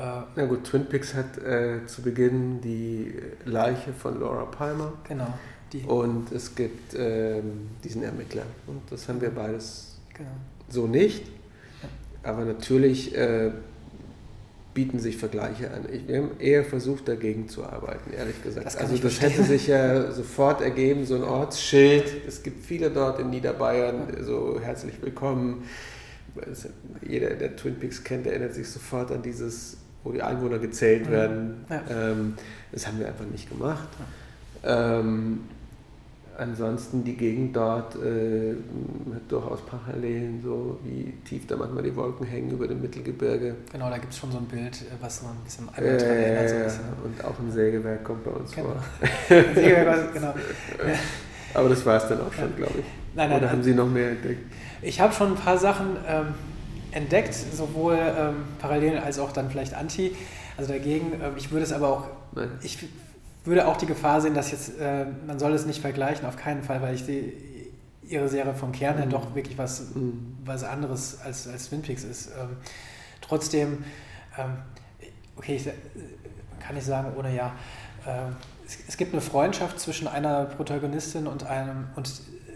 [0.00, 3.12] Äh, Na gut, Twin Peaks hat äh, zu Beginn die
[3.44, 4.94] Leiche von Laura Palmer.
[5.06, 5.26] Genau.
[5.72, 5.82] Die.
[5.82, 8.44] Und es gibt ähm, diesen Ermittler.
[8.66, 10.30] Und das haben wir beides genau.
[10.68, 11.26] so nicht.
[12.22, 13.50] Aber natürlich äh,
[14.74, 15.86] bieten sich Vergleiche an.
[15.92, 18.66] Ich, wir haben eher versucht, dagegen zu arbeiten, ehrlich gesagt.
[18.66, 19.30] Das also das verstehen.
[19.30, 22.26] hätte sich ja sofort ergeben, so ein Ortsschild.
[22.26, 25.64] Es gibt viele dort in Niederbayern, so herzlich willkommen.
[27.06, 31.10] Jeder, der Twin Peaks kennt, erinnert sich sofort an dieses, wo die Einwohner gezählt mhm.
[31.10, 31.64] werden.
[31.68, 31.82] Ja.
[31.90, 32.34] Ähm,
[32.72, 33.88] das haben wir einfach nicht gemacht.
[34.62, 35.40] Ähm,
[36.38, 38.54] ansonsten die Gegend dort äh,
[39.14, 43.56] hat durchaus Parallelen, so wie tief da manchmal die Wolken hängen über dem Mittelgebirge.
[43.72, 45.96] Genau, da gibt es schon so ein Bild, äh, was noch ein bisschen an äh,
[45.96, 46.48] erinnert.
[46.48, 46.84] So ein bisschen.
[47.04, 48.68] Und auch ein Sägewerk kommt bei uns genau.
[48.68, 48.82] vor.
[49.28, 50.34] Sägewerk, genau.
[51.52, 52.84] Aber das war es dann auch schon, glaube ich.
[53.14, 53.52] Nein, nein, Oder nein.
[53.52, 54.52] haben Sie noch mehr entdeckt?
[54.82, 56.26] Ich habe schon ein paar Sachen ähm,
[56.92, 60.16] entdeckt, sowohl ähm, parallel als auch dann vielleicht anti.
[60.56, 62.50] Also dagegen, ähm, ich würde es aber auch, nein.
[62.62, 62.78] ich
[63.44, 66.62] würde auch die Gefahr sehen, dass jetzt, äh, man soll es nicht vergleichen, auf keinen
[66.62, 67.32] Fall, weil ich die,
[68.06, 69.10] ihre Serie vom Kern her mhm.
[69.10, 70.36] doch wirklich was, mhm.
[70.44, 72.28] was anderes als, als Twin Peaks ist.
[72.28, 72.56] Ähm,
[73.20, 73.84] trotzdem,
[74.36, 74.56] ähm,
[75.36, 75.68] okay, ich,
[76.58, 77.52] kann ich sagen, ohne ja,
[78.06, 78.30] äh,
[78.66, 82.12] es, es, gibt eine Freundschaft zwischen einer Protagonistin und einem und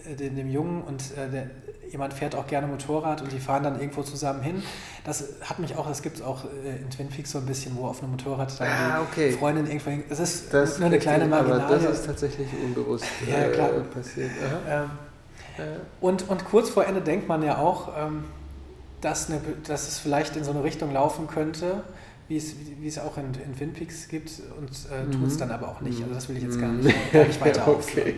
[0.07, 1.51] äh, dem, dem Jungen und äh, der,
[1.95, 4.65] jemand fährt auch gerne Motorrad und die fahren dann irgendwo zusammen hin.
[5.05, 7.77] Das hat mich auch, das gibt es auch äh, in Twin Peaks so ein bisschen,
[7.77, 9.31] wo auf einem Motorrad dann ah, okay.
[9.31, 10.03] die Freundin irgendwo hin.
[10.09, 11.65] Das ist das nur eine kleine Marginalie.
[11.65, 13.71] Aber das ist tatsächlich unbewusst ja, klar.
[13.75, 14.31] Äh, passiert.
[14.69, 14.91] Ähm,
[16.01, 18.25] und, und kurz vor Ende denkt man ja auch, ähm,
[19.01, 21.85] dass, eine, dass es vielleicht in so eine Richtung laufen könnte,
[22.27, 25.39] wie es, wie es auch in, in Twin Peaks gibt und äh, tut es mhm.
[25.39, 26.03] dann aber auch nicht.
[26.03, 26.81] Also das will ich jetzt gar mhm.
[26.81, 28.17] nicht, gar nicht weiter okay.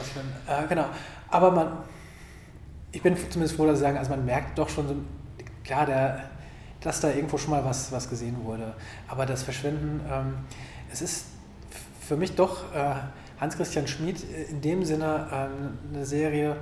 [0.00, 0.32] ausführen.
[0.48, 0.86] Äh, genau.
[1.28, 1.72] Aber man,
[2.92, 4.96] ich bin zumindest froh, dass Sie sagen, also man merkt doch schon so,
[5.64, 6.30] klar, der,
[6.80, 8.74] dass da irgendwo schon mal was, was gesehen wurde.
[9.08, 10.34] Aber das Verschwinden, ähm,
[10.92, 11.26] es ist
[12.00, 12.94] für mich doch äh,
[13.40, 16.56] Hans-Christian Schmid in dem Sinne ähm, eine Serie,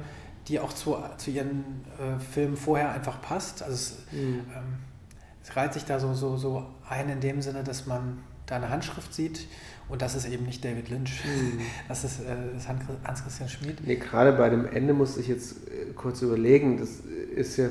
[0.46, 3.62] die auch zu, zu ihren äh, Filmen vorher einfach passt.
[3.62, 4.40] Also es, mhm.
[4.54, 4.78] ähm,
[5.42, 8.68] es reiht sich da so, so, so ein in dem Sinne, dass man da eine
[8.68, 9.46] Handschrift sieht
[9.90, 11.22] und das ist eben nicht David Lynch.
[11.24, 11.60] Mhm.
[11.88, 13.86] Das ist, äh, ist Hans-Christian Schmid.
[13.86, 16.78] Nee, gerade bei dem Ende musste ich jetzt äh, kurz überlegen.
[16.78, 17.00] Das
[17.34, 17.68] ist ja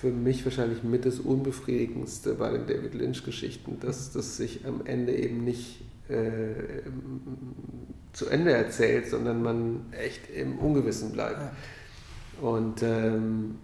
[0.00, 5.14] für mich wahrscheinlich mit das Unbefriedigendste bei den David Lynch-Geschichten, dass das sich am Ende
[5.14, 6.82] eben nicht äh,
[8.12, 11.40] zu Ende erzählt, sondern man echt im Ungewissen bleibt.
[11.40, 11.52] Ja.
[12.40, 13.58] Und ähm,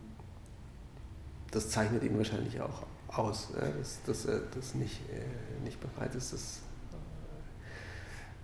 [1.50, 6.14] das zeichnet ihn wahrscheinlich auch aus, ja, dass, dass er das nicht, äh, nicht bereit
[6.14, 6.60] ist, das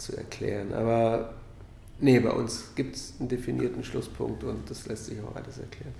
[0.03, 0.73] zu erklären.
[0.73, 1.31] Aber
[2.01, 5.95] nee, bei uns gibt es einen definierten Schlusspunkt und das lässt sich auch alles erklären.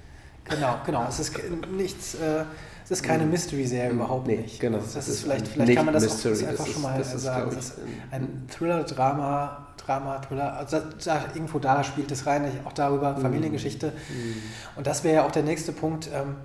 [0.45, 1.07] Genau, genau.
[1.09, 1.39] Es ist
[1.71, 2.45] nichts, äh,
[2.85, 4.59] es ist keine Mystery-Serie überhaupt nee, nicht.
[4.59, 4.79] Genau.
[4.79, 6.45] Das, das ist vielleicht, vielleicht kann man das Mystery.
[6.45, 7.51] auch einfach das schon mal das sagen.
[7.55, 7.75] Das ist
[8.11, 13.23] ein Thriller-Drama, Drama, Thriller, also da, irgendwo da spielt es rein, auch darüber, mhm.
[13.23, 13.89] Familiengeschichte.
[13.89, 14.43] Mhm.
[14.77, 16.37] Und das wäre ja auch der nächste Punkt, ähm,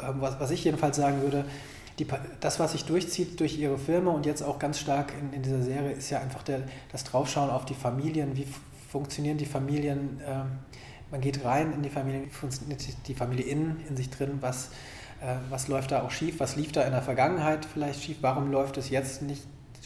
[0.00, 1.44] ähm, was, was ich jedenfalls sagen würde.
[1.98, 2.06] Die,
[2.40, 5.62] das, was sich durchzieht durch ihre Filme und jetzt auch ganz stark in, in dieser
[5.62, 8.36] Serie, ist ja einfach der, das Draufschauen auf die Familien.
[8.36, 8.46] Wie
[8.90, 10.20] funktionieren die Familien?
[10.26, 10.46] Ähm,
[11.10, 14.38] man geht rein in die Familie, wie funktioniert die Familie innen in sich drin?
[14.40, 14.68] Was,
[15.20, 16.40] äh, was läuft da auch schief?
[16.40, 18.18] Was lief da in der Vergangenheit vielleicht schief?
[18.20, 19.42] Warum läuft es jetzt nicht?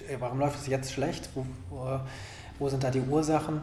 [0.08, 1.30] Äh, warum läuft es jetzt schlecht?
[1.34, 2.00] Wo, wo,
[2.58, 3.62] wo sind da die Ursachen?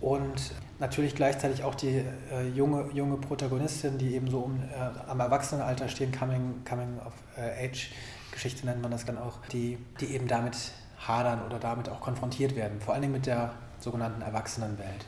[0.00, 5.20] Und natürlich gleichzeitig auch die äh, junge, junge Protagonistin, die eben so um, äh, am
[5.20, 7.90] Erwachsenenalter stehen, Coming, coming of äh, Age
[8.32, 10.56] Geschichte nennt man das dann auch, die, die eben damit
[10.98, 15.06] hadern oder damit auch konfrontiert werden, vor allen Dingen mit der sogenannten Erwachsenenwelt.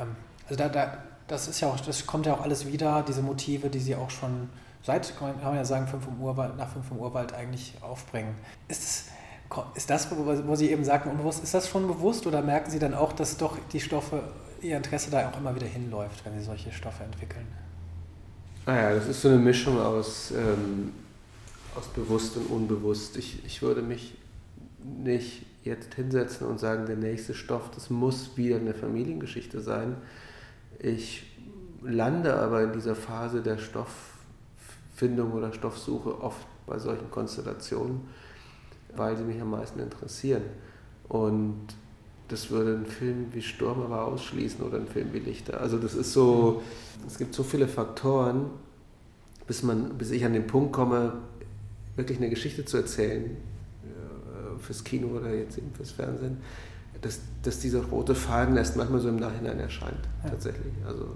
[0.00, 3.20] Ähm, also da, da, das ist ja auch, das kommt ja auch alles wieder, diese
[3.20, 4.48] Motive, die sie auch schon
[4.82, 8.34] seit, kann man ja sagen, 5 im Urwald, nach 5 im Urwald eigentlich aufbringen.
[8.68, 9.04] Ist es
[9.74, 12.94] ist das, wo Sie eben sagten, unbewusst, ist das schon bewusst oder merken Sie dann
[12.94, 14.22] auch, dass doch die Stoffe,
[14.62, 17.46] Ihr Interesse da auch immer wieder hinläuft, wenn Sie solche Stoffe entwickeln?
[18.66, 20.92] Naja, ah das ist so eine Mischung aus, ähm,
[21.74, 23.16] aus bewusst und unbewusst.
[23.16, 24.14] Ich, ich würde mich
[24.82, 29.96] nicht jetzt hinsetzen und sagen, der nächste Stoff, das muss wieder eine Familiengeschichte sein.
[30.78, 31.24] Ich
[31.82, 38.00] lande aber in dieser Phase der Stofffindung oder Stoffsuche oft bei solchen Konstellationen
[38.96, 40.42] weil sie mich am meisten interessieren.
[41.08, 41.66] Und
[42.28, 45.60] das würde einen Film wie Sturm aber ausschließen oder einen Film wie Lichter.
[45.60, 46.62] Also das ist so,
[47.06, 48.50] es gibt so viele Faktoren,
[49.46, 51.14] bis, man, bis ich an den Punkt komme,
[51.96, 56.38] wirklich eine Geschichte zu erzählen, äh, fürs Kino oder jetzt eben fürs Fernsehen,
[57.00, 60.30] dass, dass dieser rote Faden erst manchmal so im Nachhinein erscheint, ja.
[60.30, 60.72] tatsächlich.
[60.86, 61.08] Also,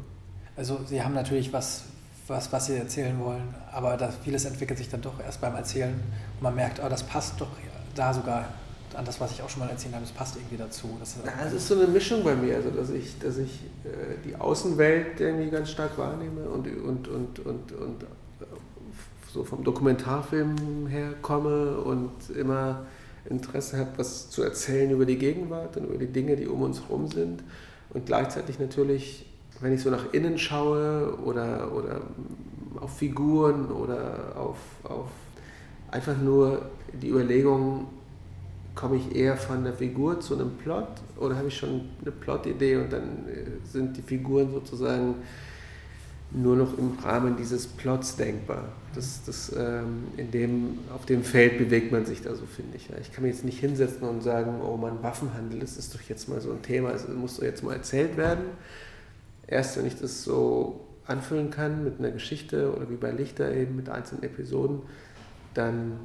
[0.57, 1.85] also Sie haben natürlich was,
[2.27, 5.92] was, was Sie erzählen wollen, aber das, vieles entwickelt sich dann doch erst beim Erzählen
[5.92, 7.51] und man merkt, oh, das passt doch
[7.94, 8.48] da sogar
[8.96, 10.96] an das, was ich auch schon mal erzählt habe, das passt irgendwie dazu.
[10.98, 13.61] Das ist, ja, es ist so eine Mischung bei mir, also dass ich, dass ich
[13.85, 18.44] äh, die Außenwelt irgendwie ganz stark wahrnehme und, und, und, und, und äh,
[19.33, 22.87] so vom Dokumentarfilm her komme und immer
[23.28, 26.83] Interesse habe, was zu erzählen über die Gegenwart und über die Dinge, die um uns
[26.83, 27.42] herum sind.
[27.90, 29.26] Und gleichzeitig natürlich,
[29.61, 32.00] wenn ich so nach innen schaue oder, oder
[32.81, 35.09] auf Figuren oder auf, auf
[35.90, 36.62] einfach nur
[37.00, 37.87] die Überlegung,
[38.74, 42.76] komme ich eher von der Figur zu einem Plot oder habe ich schon eine Plot-Idee
[42.76, 45.16] und dann äh, sind die Figuren sozusagen
[46.35, 48.64] nur noch im Rahmen dieses Plots denkbar.
[48.94, 52.88] Das, das, ähm, in dem, auf dem Feld bewegt man sich da so, finde ich.
[53.00, 56.28] Ich kann mir jetzt nicht hinsetzen und sagen, oh man, Waffenhandel, das ist doch jetzt
[56.28, 58.44] mal so ein Thema, es muss doch jetzt mal erzählt werden.
[59.46, 63.76] Erst wenn ich das so anfüllen kann mit einer Geschichte oder wie bei Lichter eben
[63.76, 64.80] mit einzelnen Episoden,
[65.52, 65.98] dann,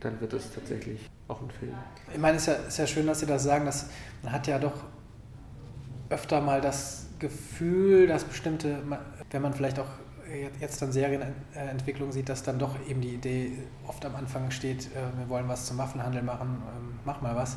[0.00, 1.74] dann wird es tatsächlich auch ein Film.
[2.12, 3.86] Ich meine, es ist ja, ist ja schön, dass Sie das sagen, dass
[4.22, 4.74] man hat ja doch
[6.10, 8.78] öfter mal das Gefühl, dass bestimmte,
[9.30, 9.86] wenn man vielleicht auch
[10.60, 13.52] jetzt dann Serienentwicklung sieht, dass dann doch eben die Idee
[13.86, 17.56] oft am Anfang steht, äh, wir wollen was zum Waffenhandel machen, ähm, mach mal was.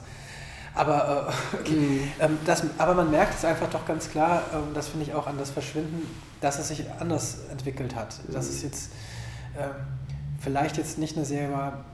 [0.73, 1.73] Aber, äh, okay.
[1.73, 2.11] mhm.
[2.19, 5.27] Ähm, das, aber man merkt es einfach doch ganz klar, ähm, das finde ich auch
[5.27, 6.01] an das Verschwinden,
[6.41, 8.19] dass es sich anders entwickelt hat.
[8.27, 8.33] Mhm.
[8.33, 8.91] Dass es jetzt
[10.41, 11.85] vielleicht jetzt nicht eine Serie war,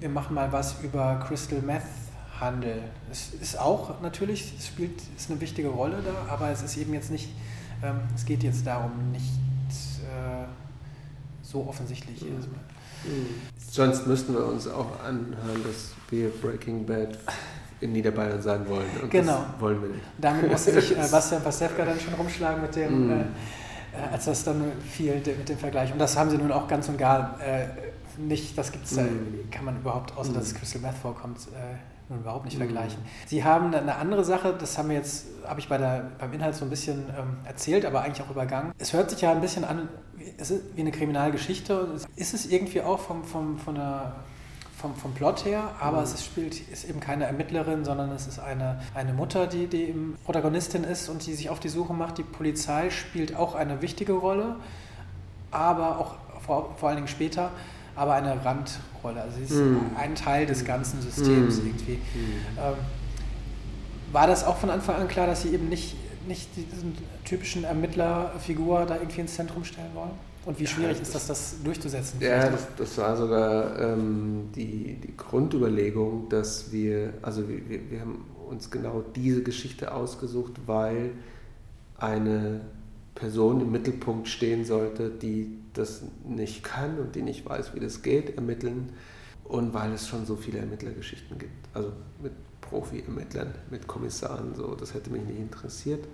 [0.00, 1.82] wir machen mal was über Crystal Meth
[2.40, 2.82] Handel.
[3.10, 6.92] Es ist auch natürlich, es spielt ist eine wichtige Rolle da, aber es ist eben
[6.94, 7.28] jetzt nicht,
[7.82, 9.32] ähm, es geht jetzt darum nicht
[10.02, 10.44] äh,
[11.42, 12.28] so offensichtlich mhm.
[13.04, 13.26] Mhm.
[13.58, 17.18] Sonst müssten wir uns auch anhören, dass wir Breaking Bad
[17.80, 18.88] in Niederbayern sein wollen.
[19.02, 19.44] Und genau.
[19.52, 20.04] Das wollen wir nicht.
[20.18, 23.06] Damit musste sich äh, Bastian Pastewka dann schon rumschlagen mit dem.
[23.06, 23.12] Mhm.
[23.12, 23.24] Äh,
[23.94, 25.92] äh, als das dann fiel mit dem Vergleich.
[25.92, 27.66] Und das haben sie nun auch ganz und gar äh,
[28.18, 29.50] nicht, das gibt's, mm.
[29.50, 30.34] kann man überhaupt, außer mm.
[30.34, 31.76] dass es Crystal Meth vorkommt, äh,
[32.08, 32.58] nun überhaupt nicht mm.
[32.58, 32.98] vergleichen.
[33.26, 36.54] Sie haben eine andere Sache, das haben wir jetzt, habe ich bei der, beim Inhalt
[36.54, 38.72] so ein bisschen ähm, erzählt, aber eigentlich auch übergangen.
[38.78, 39.88] Es hört sich ja ein bisschen an,
[40.38, 41.88] es ist wie eine Kriminalgeschichte.
[42.16, 44.14] Ist es irgendwie auch vom, vom, von der
[44.84, 46.04] vom, vom Plot her, aber mhm.
[46.04, 50.84] es spielt, ist eben keine Ermittlerin, sondern es ist eine, eine Mutter, die, die Protagonistin
[50.84, 52.18] ist und die sich auf die Suche macht.
[52.18, 54.56] Die Polizei spielt auch eine wichtige Rolle,
[55.50, 57.50] aber auch vor, vor allen Dingen später,
[57.96, 59.22] aber eine Randrolle.
[59.22, 59.90] Also sie ist mhm.
[59.96, 61.66] ein Teil des ganzen Systems mhm.
[61.66, 61.92] irgendwie.
[61.92, 62.58] Mhm.
[62.58, 62.74] Ähm,
[64.12, 65.96] war das auch von Anfang an klar, dass Sie eben nicht,
[66.28, 70.12] nicht diesen typischen Ermittlerfigur da irgendwie ins Zentrum stellen wollen?
[70.46, 72.20] Und wie schwierig ja, ist das, das durchzusetzen?
[72.20, 78.26] Ja, das, das war sogar ähm, die, die Grundüberlegung, dass wir, also wir, wir haben
[78.48, 81.12] uns genau diese Geschichte ausgesucht, weil
[81.98, 82.60] eine
[83.14, 88.02] Person im Mittelpunkt stehen sollte, die das nicht kann und die nicht weiß, wie das
[88.02, 88.92] geht, ermitteln.
[89.44, 91.68] Und weil es schon so viele Ermittlergeschichten gibt.
[91.74, 92.32] Also mit
[92.62, 94.54] Profi-Ermittlern, mit Kommissaren.
[94.54, 96.06] So, das hätte mich nicht interessiert.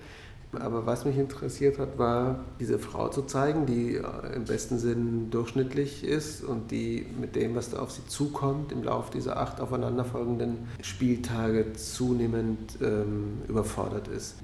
[0.52, 5.30] Aber was mich interessiert hat, war, diese Frau zu zeigen, die äh, im besten Sinn
[5.30, 9.60] durchschnittlich ist und die mit dem, was da auf sie zukommt, im Laufe dieser acht
[9.60, 14.36] aufeinanderfolgenden Spieltage zunehmend ähm, überfordert ist.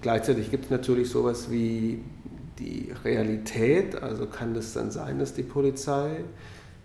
[0.00, 2.02] Gleichzeitig gibt es natürlich sowas wie
[2.58, 6.24] die Realität, also kann es dann sein, dass die Polizei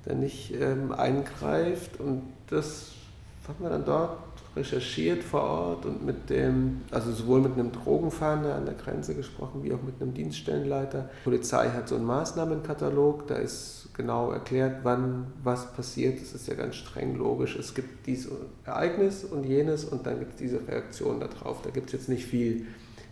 [0.05, 2.93] dann nicht ähm, eingreift und das
[3.47, 4.17] haben wir dann dort
[4.57, 9.63] recherchiert vor Ort und mit dem, also sowohl mit einem Drogenfahnder an der Grenze gesprochen,
[9.63, 11.09] wie auch mit einem Dienststellenleiter.
[11.21, 16.21] Die Polizei hat so einen Maßnahmenkatalog, da ist genau erklärt, wann was passiert.
[16.21, 17.55] Das ist ja ganz streng logisch.
[17.55, 18.31] Es gibt dieses
[18.65, 21.61] Ereignis und jenes und dann gibt es diese Reaktion darauf.
[21.61, 22.67] Da gibt es jetzt nicht viel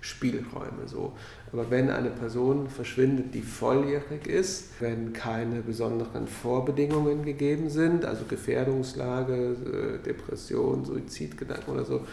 [0.06, 1.14] Spielräume so.
[1.52, 8.26] Aber wenn eine Person verschwindet, die volljährig ist, wenn keine besonderen Vorbedingungen gegeben sind, also
[8.26, 12.06] Gefährdungslage, äh, Depression, Suizidgedanken oder so,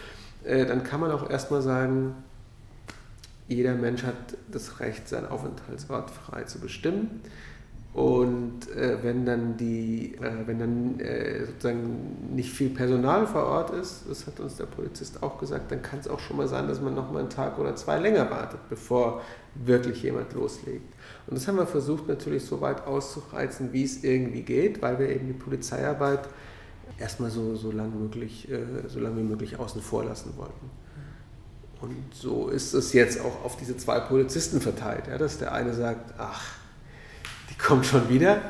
[0.43, 2.15] äh, dann kann man auch erstmal sagen,
[3.47, 7.21] jeder Mensch hat das Recht, seinen Aufenthaltsort frei zu bestimmen.
[7.93, 13.69] Und äh, wenn dann die, äh, wenn dann äh, sozusagen nicht viel Personal vor Ort
[13.69, 16.67] ist, das hat uns der Polizist auch gesagt, dann kann es auch schon mal sein,
[16.67, 19.21] dass man noch mal einen Tag oder zwei länger wartet, bevor
[19.53, 20.91] wirklich jemand loslegt.
[21.27, 25.09] Und das haben wir versucht natürlich so weit auszureizen, wie es irgendwie geht, weil wir
[25.09, 26.27] eben die Polizeiarbeit
[26.97, 30.71] erstmal so, so lange möglich, äh, so lange wie möglich außen vor lassen wollten.
[31.79, 35.73] Und so ist es jetzt auch auf diese zwei Polizisten verteilt, ja, dass der eine
[35.75, 36.62] sagt, ach,
[37.49, 38.41] die kommt schon wieder.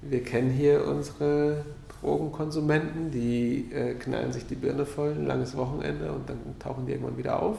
[0.00, 1.64] Wir kennen hier unsere
[2.00, 6.92] Drogenkonsumenten, die äh, knallen sich die Birne voll, ein langes Wochenende und dann tauchen die
[6.92, 7.58] irgendwann wieder auf.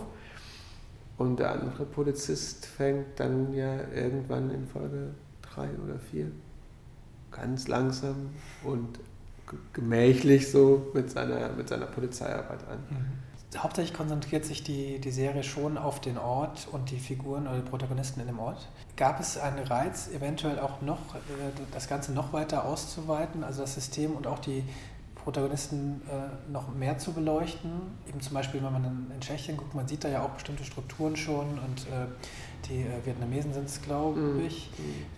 [1.18, 5.10] Und der andere Polizist fängt dann ja irgendwann in Folge
[5.42, 6.32] drei oder vier
[7.32, 8.30] ganz langsam
[8.64, 9.00] und
[9.74, 12.80] gemächlich so mit seiner, mit seiner Polizeiarbeit an.
[12.90, 17.58] Mhm hauptsächlich konzentriert sich die, die Serie schon auf den Ort und die Figuren oder
[17.58, 18.68] die Protagonisten in dem Ort.
[18.96, 21.20] Gab es einen Reiz, eventuell auch noch äh,
[21.72, 24.64] das Ganze noch weiter auszuweiten, also das System und auch die
[25.16, 27.72] Protagonisten äh, noch mehr zu beleuchten?
[28.08, 31.16] Eben zum Beispiel, wenn man in, Tschechien guckt, man sieht da ja auch bestimmte Strukturen
[31.16, 32.06] schon und äh,
[32.70, 34.46] die Vietnamesen sind es, glaube mhm.
[34.46, 34.70] ich.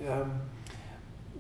[0.02, 0.32] Ähm,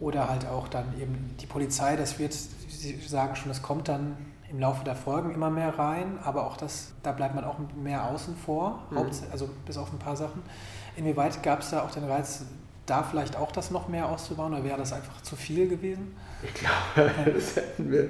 [0.01, 4.17] oder halt auch dann eben die Polizei, das wird, Sie sagen schon, es kommt dann
[4.51, 8.05] im Laufe der Folgen immer mehr rein, aber auch das, da bleibt man auch mehr
[8.09, 9.09] außen vor, mhm.
[9.31, 10.41] also bis auf ein paar Sachen.
[10.97, 12.43] Inwieweit gab es da auch den Reiz,
[12.85, 16.15] da vielleicht auch das noch mehr auszubauen oder wäre das einfach zu viel gewesen?
[16.43, 18.09] Ich glaube, das hätten wir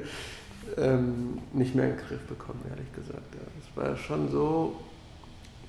[0.77, 3.35] ähm, nicht mehr in den Griff bekommen, ehrlich gesagt.
[3.59, 3.83] Es ja.
[3.83, 4.75] war schon so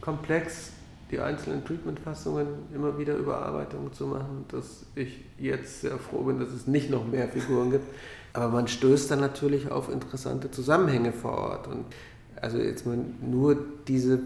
[0.01, 0.71] komplex,
[1.11, 6.49] die einzelnen Treatment-Fassungen immer wieder Überarbeitungen zu machen, dass ich jetzt sehr froh bin, dass
[6.49, 7.85] es nicht noch mehr Figuren gibt.
[8.33, 11.69] Aber man stößt dann natürlich auf interessante Zusammenhänge vor Ort.
[11.69, 11.85] Und
[12.41, 14.21] also jetzt mal nur diese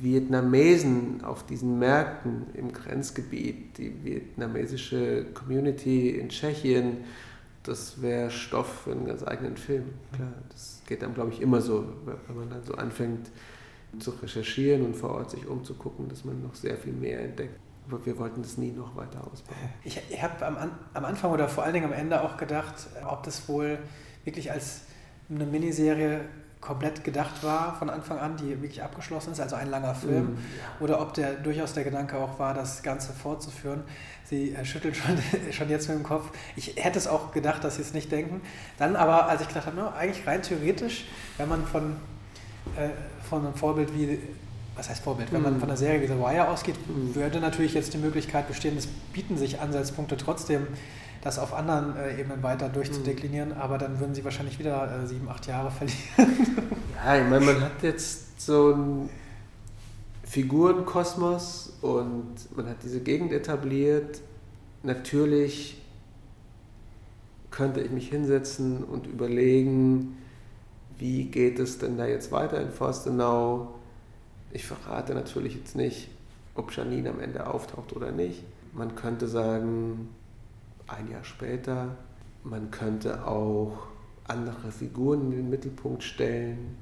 [0.00, 6.98] Vietnamesen auf diesen Märkten im Grenzgebiet, die vietnamesische Community in Tschechien,
[7.62, 9.84] das wäre Stoff für einen ganz eigenen Film.
[10.14, 13.30] Klar, das geht dann, glaube ich, immer so, wenn man dann so anfängt
[13.98, 17.58] zu recherchieren und vor Ort sich umzugucken, dass man noch sehr viel mehr entdeckt.
[17.90, 19.56] Aber wir wollten das nie noch weiter ausbauen.
[19.84, 20.56] Ich, ich habe am,
[20.94, 23.78] am Anfang oder vor allen Dingen am Ende auch gedacht, ob das wohl
[24.24, 24.82] wirklich als
[25.28, 26.20] eine Miniserie
[26.60, 30.82] komplett gedacht war von Anfang an, die wirklich abgeschlossen ist, also ein langer Film, mm,
[30.82, 33.82] oder ob der durchaus der Gedanke auch war, das Ganze fortzuführen.
[34.24, 35.18] Sie äh, schüttelt schon,
[35.52, 36.30] schon jetzt mit dem Kopf.
[36.56, 38.42] Ich hätte es auch gedacht, dass Sie es nicht denken.
[38.78, 41.06] Dann aber, als ich gedacht habe, no, eigentlich rein theoretisch,
[41.38, 41.96] wenn man von,
[42.76, 42.90] äh,
[43.26, 44.18] von einem Vorbild wie
[44.80, 45.30] was heißt Vorbild?
[45.30, 45.58] Wenn man mhm.
[45.60, 47.14] von der Serie wie The Wire ausgeht, mhm.
[47.14, 50.66] würde natürlich jetzt die Möglichkeit bestehen, es bieten sich Ansatzpunkte trotzdem,
[51.20, 55.28] das auf anderen äh, Ebenen weiter durchzudeklinieren, aber dann würden sie wahrscheinlich wieder äh, sieben,
[55.28, 56.00] acht Jahre verlieren.
[57.04, 59.10] ja, ich meine, man hat jetzt so einen
[60.24, 64.22] Figurenkosmos und man hat diese Gegend etabliert.
[64.82, 65.82] Natürlich
[67.50, 70.16] könnte ich mich hinsetzen und überlegen,
[70.96, 73.74] wie geht es denn da jetzt weiter in Forstenau?
[74.52, 76.08] Ich verrate natürlich jetzt nicht,
[76.54, 78.42] ob Janine am Ende auftaucht oder nicht.
[78.72, 80.08] Man könnte sagen,
[80.86, 81.96] ein Jahr später,
[82.42, 83.86] man könnte auch
[84.26, 86.76] andere Figuren in den Mittelpunkt stellen.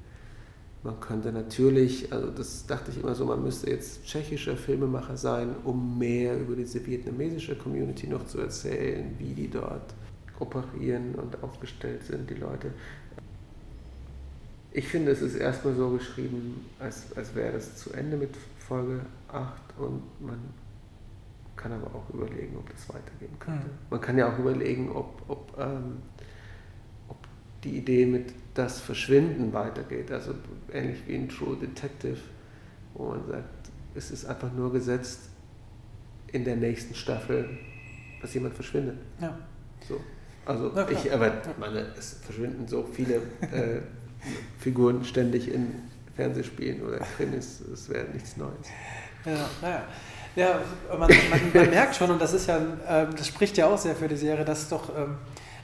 [0.81, 5.55] Man könnte natürlich, also das dachte ich immer so, man müsste jetzt tschechischer Filmemacher sein,
[5.65, 9.93] um mehr über diese vietnamesische Community noch zu erzählen, wie die dort
[10.39, 12.71] operieren und aufgestellt sind, die Leute.
[14.79, 19.01] Ich finde, es ist erstmal so geschrieben, als, als wäre das zu Ende mit Folge
[19.27, 20.39] 8 und man
[21.57, 23.67] kann aber auch überlegen, ob das weitergehen könnte.
[23.67, 23.73] Mhm.
[23.89, 25.97] Man kann ja auch überlegen, ob, ob, ähm,
[27.09, 27.17] ob
[27.65, 30.13] die Idee mit das Verschwinden weitergeht.
[30.13, 30.33] Also
[30.71, 32.19] ähnlich wie in True Detective,
[32.93, 35.27] wo man sagt, es ist einfach nur gesetzt
[36.31, 37.49] in der nächsten Staffel,
[38.21, 38.95] dass jemand verschwindet.
[39.19, 39.37] Ja.
[39.85, 39.99] So.
[40.45, 43.81] Also ich, aber meine, es verschwinden so viele äh,
[44.59, 45.75] Figuren ständig in
[46.15, 48.67] Fernsehspielen oder Krimis, es wäre nichts Neues.
[49.25, 49.83] Ja, naja.
[50.35, 50.59] Ja,
[50.89, 53.95] man, man, man, merkt schon, und das ist ja, äh, das spricht ja auch sehr
[53.95, 55.15] für die Serie, dass doch ähm,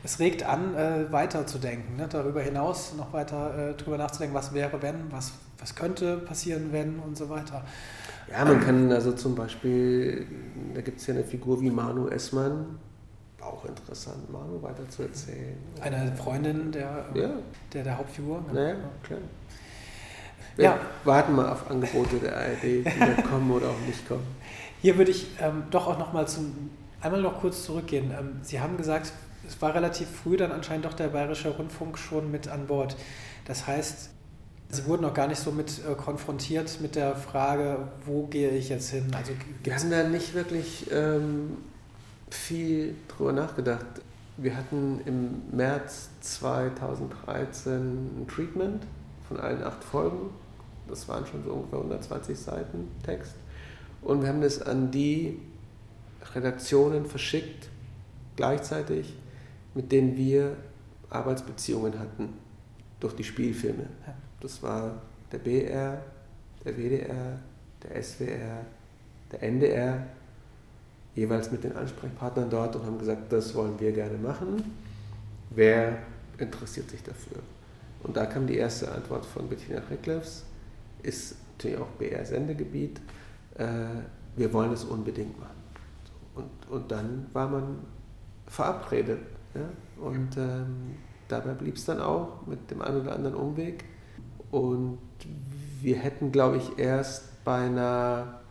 [0.03, 2.07] es regt an, äh, weiterzudenken, ne?
[2.09, 6.99] darüber hinaus noch weiter äh, drüber nachzudenken, was wäre, wenn, was, was könnte passieren, wenn
[6.99, 7.63] und so weiter.
[8.31, 10.25] Ja, man kann also zum Beispiel,
[10.73, 12.77] da gibt es ja eine Figur wie Manu Essmann,
[13.55, 15.57] auch interessant, Manu weiter zu erzählen.
[15.81, 17.29] Eine Freundin der, ja.
[17.73, 18.43] der, der Hauptfigur.
[18.51, 19.19] Naja, klar.
[20.55, 20.79] Wir ja.
[21.03, 24.25] warten mal auf Angebote der ARD, die da kommen oder auch nicht kommen.
[24.81, 26.69] Hier würde ich ähm, doch auch noch mal zum,
[27.01, 28.11] einmal noch kurz zurückgehen.
[28.17, 29.11] Ähm, Sie haben gesagt,
[29.47, 32.95] es war relativ früh dann anscheinend doch der Bayerische Rundfunk schon mit an Bord.
[33.45, 34.11] Das heißt,
[34.69, 38.69] Sie wurden noch gar nicht so mit äh, konfrontiert mit der Frage, wo gehe ich
[38.69, 39.11] jetzt hin?
[39.15, 39.33] Also,
[39.63, 41.57] Wir haben da nicht wirklich ähm,
[42.35, 43.85] viel drüber nachgedacht.
[44.37, 48.83] Wir hatten im März 2013 ein Treatment
[49.27, 50.29] von allen acht Folgen.
[50.87, 53.35] Das waren schon so ungefähr 120 Seiten Text.
[54.01, 55.39] Und wir haben das an die
[56.33, 57.69] Redaktionen verschickt,
[58.35, 59.15] gleichzeitig
[59.73, 60.55] mit denen wir
[61.09, 62.33] Arbeitsbeziehungen hatten
[62.99, 63.87] durch die Spielfilme.
[64.39, 66.01] Das war der BR,
[66.63, 67.39] der WDR,
[67.83, 68.65] der SWR,
[69.31, 70.05] der NDR,
[71.15, 74.73] jeweils mit den Ansprechpartnern dort und haben gesagt, das wollen wir gerne machen.
[75.49, 75.99] Wer
[76.37, 77.37] interessiert sich dafür?
[78.03, 80.43] Und da kam die erste Antwort von Bettina Recklefs,
[81.01, 82.99] ist natürlich auch BR-Sendegebiet,
[83.57, 83.65] äh,
[84.35, 85.55] wir wollen es unbedingt machen.
[86.35, 87.79] Und, und dann war man
[88.47, 89.19] verabredet
[89.55, 89.69] ja?
[90.03, 90.95] Und ähm,
[91.27, 93.85] dabei blieb es dann auch mit dem einen oder anderen Umweg.
[94.51, 94.99] Und
[95.81, 98.41] wir hätten, glaube ich, erst bei einer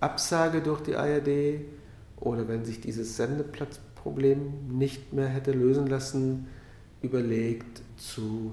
[0.00, 1.60] Absage durch die ARD
[2.16, 6.48] oder wenn sich dieses Sendeplatzproblem nicht mehr hätte lösen lassen,
[7.02, 8.50] überlegt, zu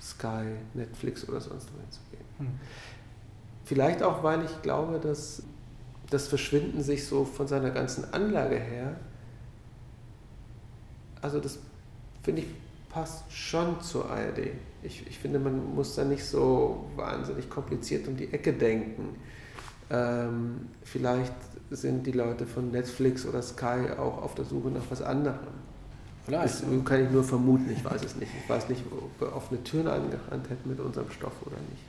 [0.00, 0.44] Sky,
[0.74, 2.24] Netflix oder sonst wohin zu gehen.
[2.38, 2.46] Hm.
[3.64, 5.42] Vielleicht auch, weil ich glaube, dass
[6.10, 8.96] das Verschwinden sich so von seiner ganzen Anlage her
[11.22, 11.58] also das
[12.22, 12.48] finde ich
[12.90, 14.50] passt schon zur ARD.
[14.82, 19.16] Ich, ich finde, man muss da nicht so wahnsinnig kompliziert um die Ecke denken.
[19.90, 21.34] Ähm, vielleicht
[21.70, 25.38] sind die Leute von Netflix oder Sky auch auf der Suche nach was anderem.
[26.24, 26.44] Vielleicht.
[26.44, 28.30] Das kann ich nur vermuten, ich weiß es nicht.
[28.42, 31.82] Ich weiß nicht, ob wir offene Türen angerannt hätten mit unserem Stoff oder nicht.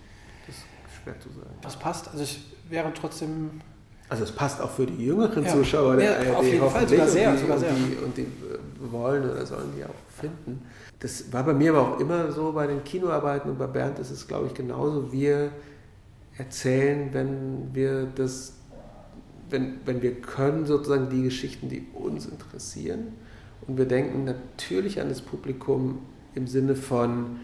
[0.48, 0.64] Das ist
[1.04, 1.54] schwer zu sagen.
[1.62, 2.08] Das passt.
[2.10, 3.62] Also ich wäre trotzdem
[4.10, 5.52] also es passt auch für die jüngeren ja.
[5.52, 7.70] Zuschauer der ja, ARD auf jeden Fall, sogar sehr, und die, sogar sehr.
[7.70, 10.62] Und die, und die äh, wollen oder sollen die auch finden.
[11.00, 14.12] Das war bei mir aber auch immer so bei den Kinoarbeiten und bei Bernd ist
[14.12, 15.12] es, glaube ich, genauso.
[15.12, 15.52] Wir
[16.38, 18.54] erzählen, wenn wir das,
[19.50, 23.14] wenn, wenn wir können, sozusagen die Geschichten, die uns interessieren.
[23.68, 26.00] Und wir denken natürlich an das Publikum
[26.36, 27.40] im Sinne von,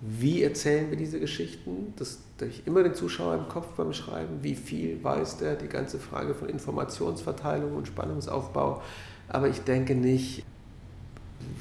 [0.00, 1.94] wie erzählen wir diese Geschichten?
[1.96, 4.42] Das habe ich immer den Zuschauer im Kopf beim Schreiben.
[4.42, 5.56] Wie viel weiß der?
[5.56, 8.82] Die ganze Frage von Informationsverteilung und Spannungsaufbau.
[9.28, 10.44] Aber ich denke nicht,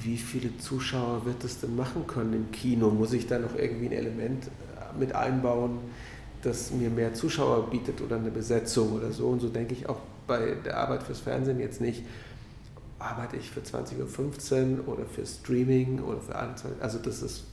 [0.04, 2.90] wie viele Zuschauer wird es denn machen können im Kino?
[2.90, 4.50] Muss ich da noch irgendwie ein Element
[5.00, 5.80] mit einbauen,
[6.46, 9.28] das mir mehr Zuschauer bietet oder eine Besetzung oder so?
[9.28, 12.04] Und so denke ich auch bei der Arbeit fürs Fernsehen jetzt nicht,
[13.00, 17.44] arbeite ich für 20.15 Uhr oder für Streaming oder für alle Also das ist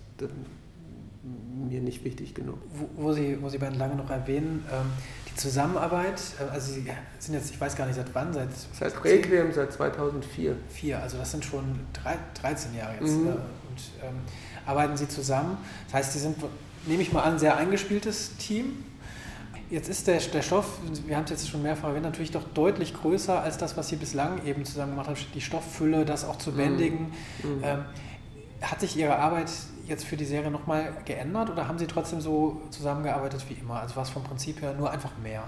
[1.69, 2.59] mir nicht wichtig genug.
[2.75, 4.87] Wo, wo Sie, wo Sie beiden lange noch erwähnen, ähm,
[5.31, 6.87] die Zusammenarbeit, äh, also Sie
[7.19, 8.49] sind jetzt, ich weiß gar nicht seit wann, seit...
[8.73, 10.57] Seit Requiem, seit 2004.
[10.69, 13.13] Vier, also das sind schon drei, 13 Jahre jetzt.
[13.13, 13.29] Mhm.
[13.29, 14.15] Äh, und ähm,
[14.67, 15.59] arbeiten Sie zusammen.
[15.87, 16.37] Das heißt, Sie sind,
[16.87, 18.85] nehme ich mal an, ein sehr eingespieltes Team.
[19.71, 20.67] Jetzt ist der, der Stoff,
[21.07, 23.97] wir haben es jetzt schon mehrfach erwähnt, natürlich doch deutlich größer als das, was Sie
[23.97, 25.17] bislang eben zusammen gemacht haben.
[25.35, 27.13] Die Stofffülle, das auch zu bändigen.
[27.43, 27.63] Mhm.
[27.65, 27.85] Ähm,
[28.61, 29.51] hat sich Ihre Arbeit
[29.87, 33.81] jetzt für die Serie nochmal geändert oder haben Sie trotzdem so zusammengearbeitet wie immer?
[33.81, 35.43] Also war es vom Prinzip her nur einfach mehr?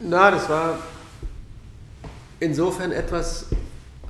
[0.00, 0.78] Na, das war
[2.40, 3.46] insofern etwas,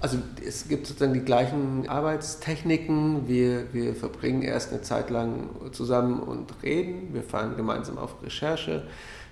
[0.01, 3.29] also es gibt sozusagen die gleichen Arbeitstechniken.
[3.29, 7.13] Wir, wir verbringen erst eine Zeit lang zusammen und reden.
[7.13, 8.85] Wir fahren gemeinsam auf Recherche.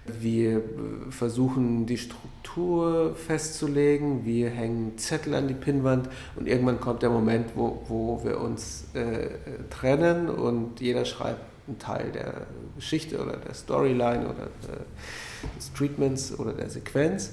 [0.06, 0.62] Wir
[1.08, 7.52] versuchen die Struktur festzulegen, wir hängen Zettel an die Pinnwand und irgendwann kommt der Moment,
[7.54, 9.28] wo, wo wir uns äh,
[9.70, 12.46] trennen und jeder schreibt einen Teil der
[12.76, 17.32] Geschichte oder der Storyline oder äh, des Treatments oder der Sequenz.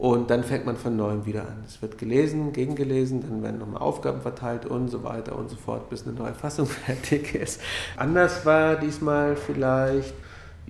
[0.00, 1.62] Und dann fängt man von neuem wieder an.
[1.66, 5.90] Es wird gelesen, gegengelesen, dann werden nochmal Aufgaben verteilt und so weiter und so fort,
[5.90, 7.60] bis eine neue Fassung fertig ist.
[7.98, 10.14] Anders war diesmal vielleicht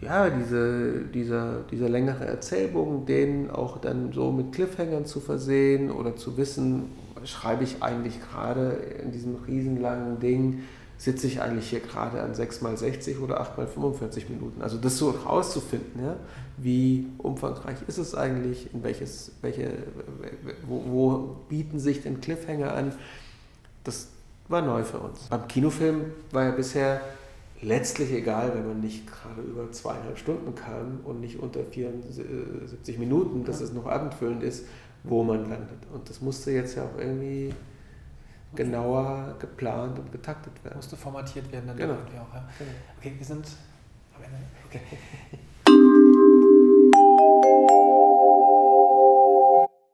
[0.01, 6.17] ja, diese, dieser, dieser längere Erzählbogen, den auch dann so mit Cliffhangern zu versehen oder
[6.17, 6.91] zu wissen,
[7.23, 10.65] schreibe ich eigentlich gerade in diesem riesenlangen Ding,
[11.01, 14.61] sitze ich eigentlich hier gerade an 6x60 oder 8x45 Minuten.
[14.61, 16.17] Also das so rauszufinden, ja,
[16.59, 19.73] wie umfangreich ist es eigentlich, in welches, welche,
[20.69, 22.93] wo, wo bieten sich denn Cliffhanger an,
[23.83, 24.09] das
[24.49, 25.21] war neu für uns.
[25.31, 27.01] Beim Kinofilm war ja bisher
[27.63, 33.45] letztlich egal, wenn man nicht gerade über zweieinhalb Stunden kam und nicht unter 74 Minuten,
[33.47, 34.67] dass es noch abendfüllend ist,
[35.05, 35.79] wo man landet.
[35.95, 37.55] Und das musste jetzt ja auch irgendwie
[38.55, 40.77] genauer geplant und getaktet werden.
[40.77, 41.95] Musste formatiert werden dann genau.
[41.95, 42.35] irgendwie auch.
[42.35, 42.49] Ja.
[42.59, 42.71] Genau.
[42.99, 43.47] Okay, wir sind
[44.17, 44.39] am Ende.
[44.67, 44.81] Okay.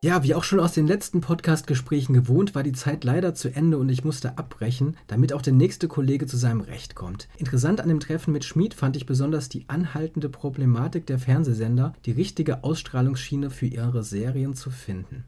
[0.07, 3.77] Ja, wie auch schon aus den letzten Podcast-Gesprächen gewohnt, war die Zeit leider zu Ende
[3.77, 7.29] und ich musste abbrechen, damit auch der nächste Kollege zu seinem Recht kommt.
[7.39, 12.13] Interessant an dem Treffen mit Schmid fand ich besonders die anhaltende Problematik der Fernsehsender, die
[12.13, 15.25] richtige Ausstrahlungsschiene für ihre Serien zu finden.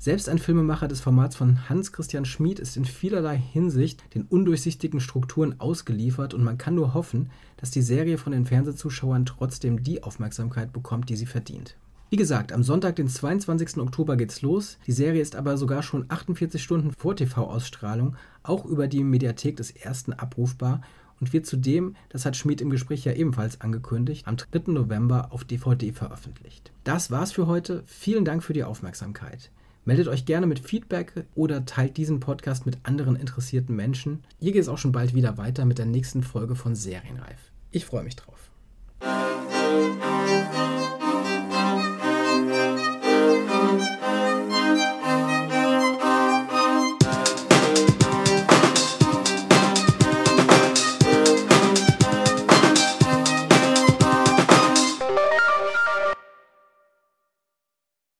[0.00, 5.00] Selbst ein Filmemacher des Formats von Hans Christian Schmid ist in vielerlei Hinsicht den undurchsichtigen
[5.00, 10.04] Strukturen ausgeliefert und man kann nur hoffen, dass die Serie von den Fernsehzuschauern trotzdem die
[10.04, 11.76] Aufmerksamkeit bekommt, die sie verdient.
[12.10, 13.78] Wie gesagt, am Sonntag, den 22.
[13.78, 14.78] Oktober geht's los.
[14.86, 19.72] Die Serie ist aber sogar schon 48 Stunden vor TV-Ausstrahlung auch über die Mediathek des
[19.72, 20.80] ersten abrufbar
[21.18, 24.70] und wird zudem, das hat Schmid im Gespräch ja ebenfalls angekündigt, am 3.
[24.70, 26.70] November auf DVD veröffentlicht.
[26.84, 27.82] Das war's für heute.
[27.84, 29.50] Vielen Dank für die Aufmerksamkeit.
[29.88, 34.22] Meldet euch gerne mit Feedback oder teilt diesen Podcast mit anderen interessierten Menschen.
[34.38, 37.38] Hier geht es auch schon bald wieder weiter mit der nächsten Folge von Serienreif.
[37.70, 38.47] Ich freue mich drauf.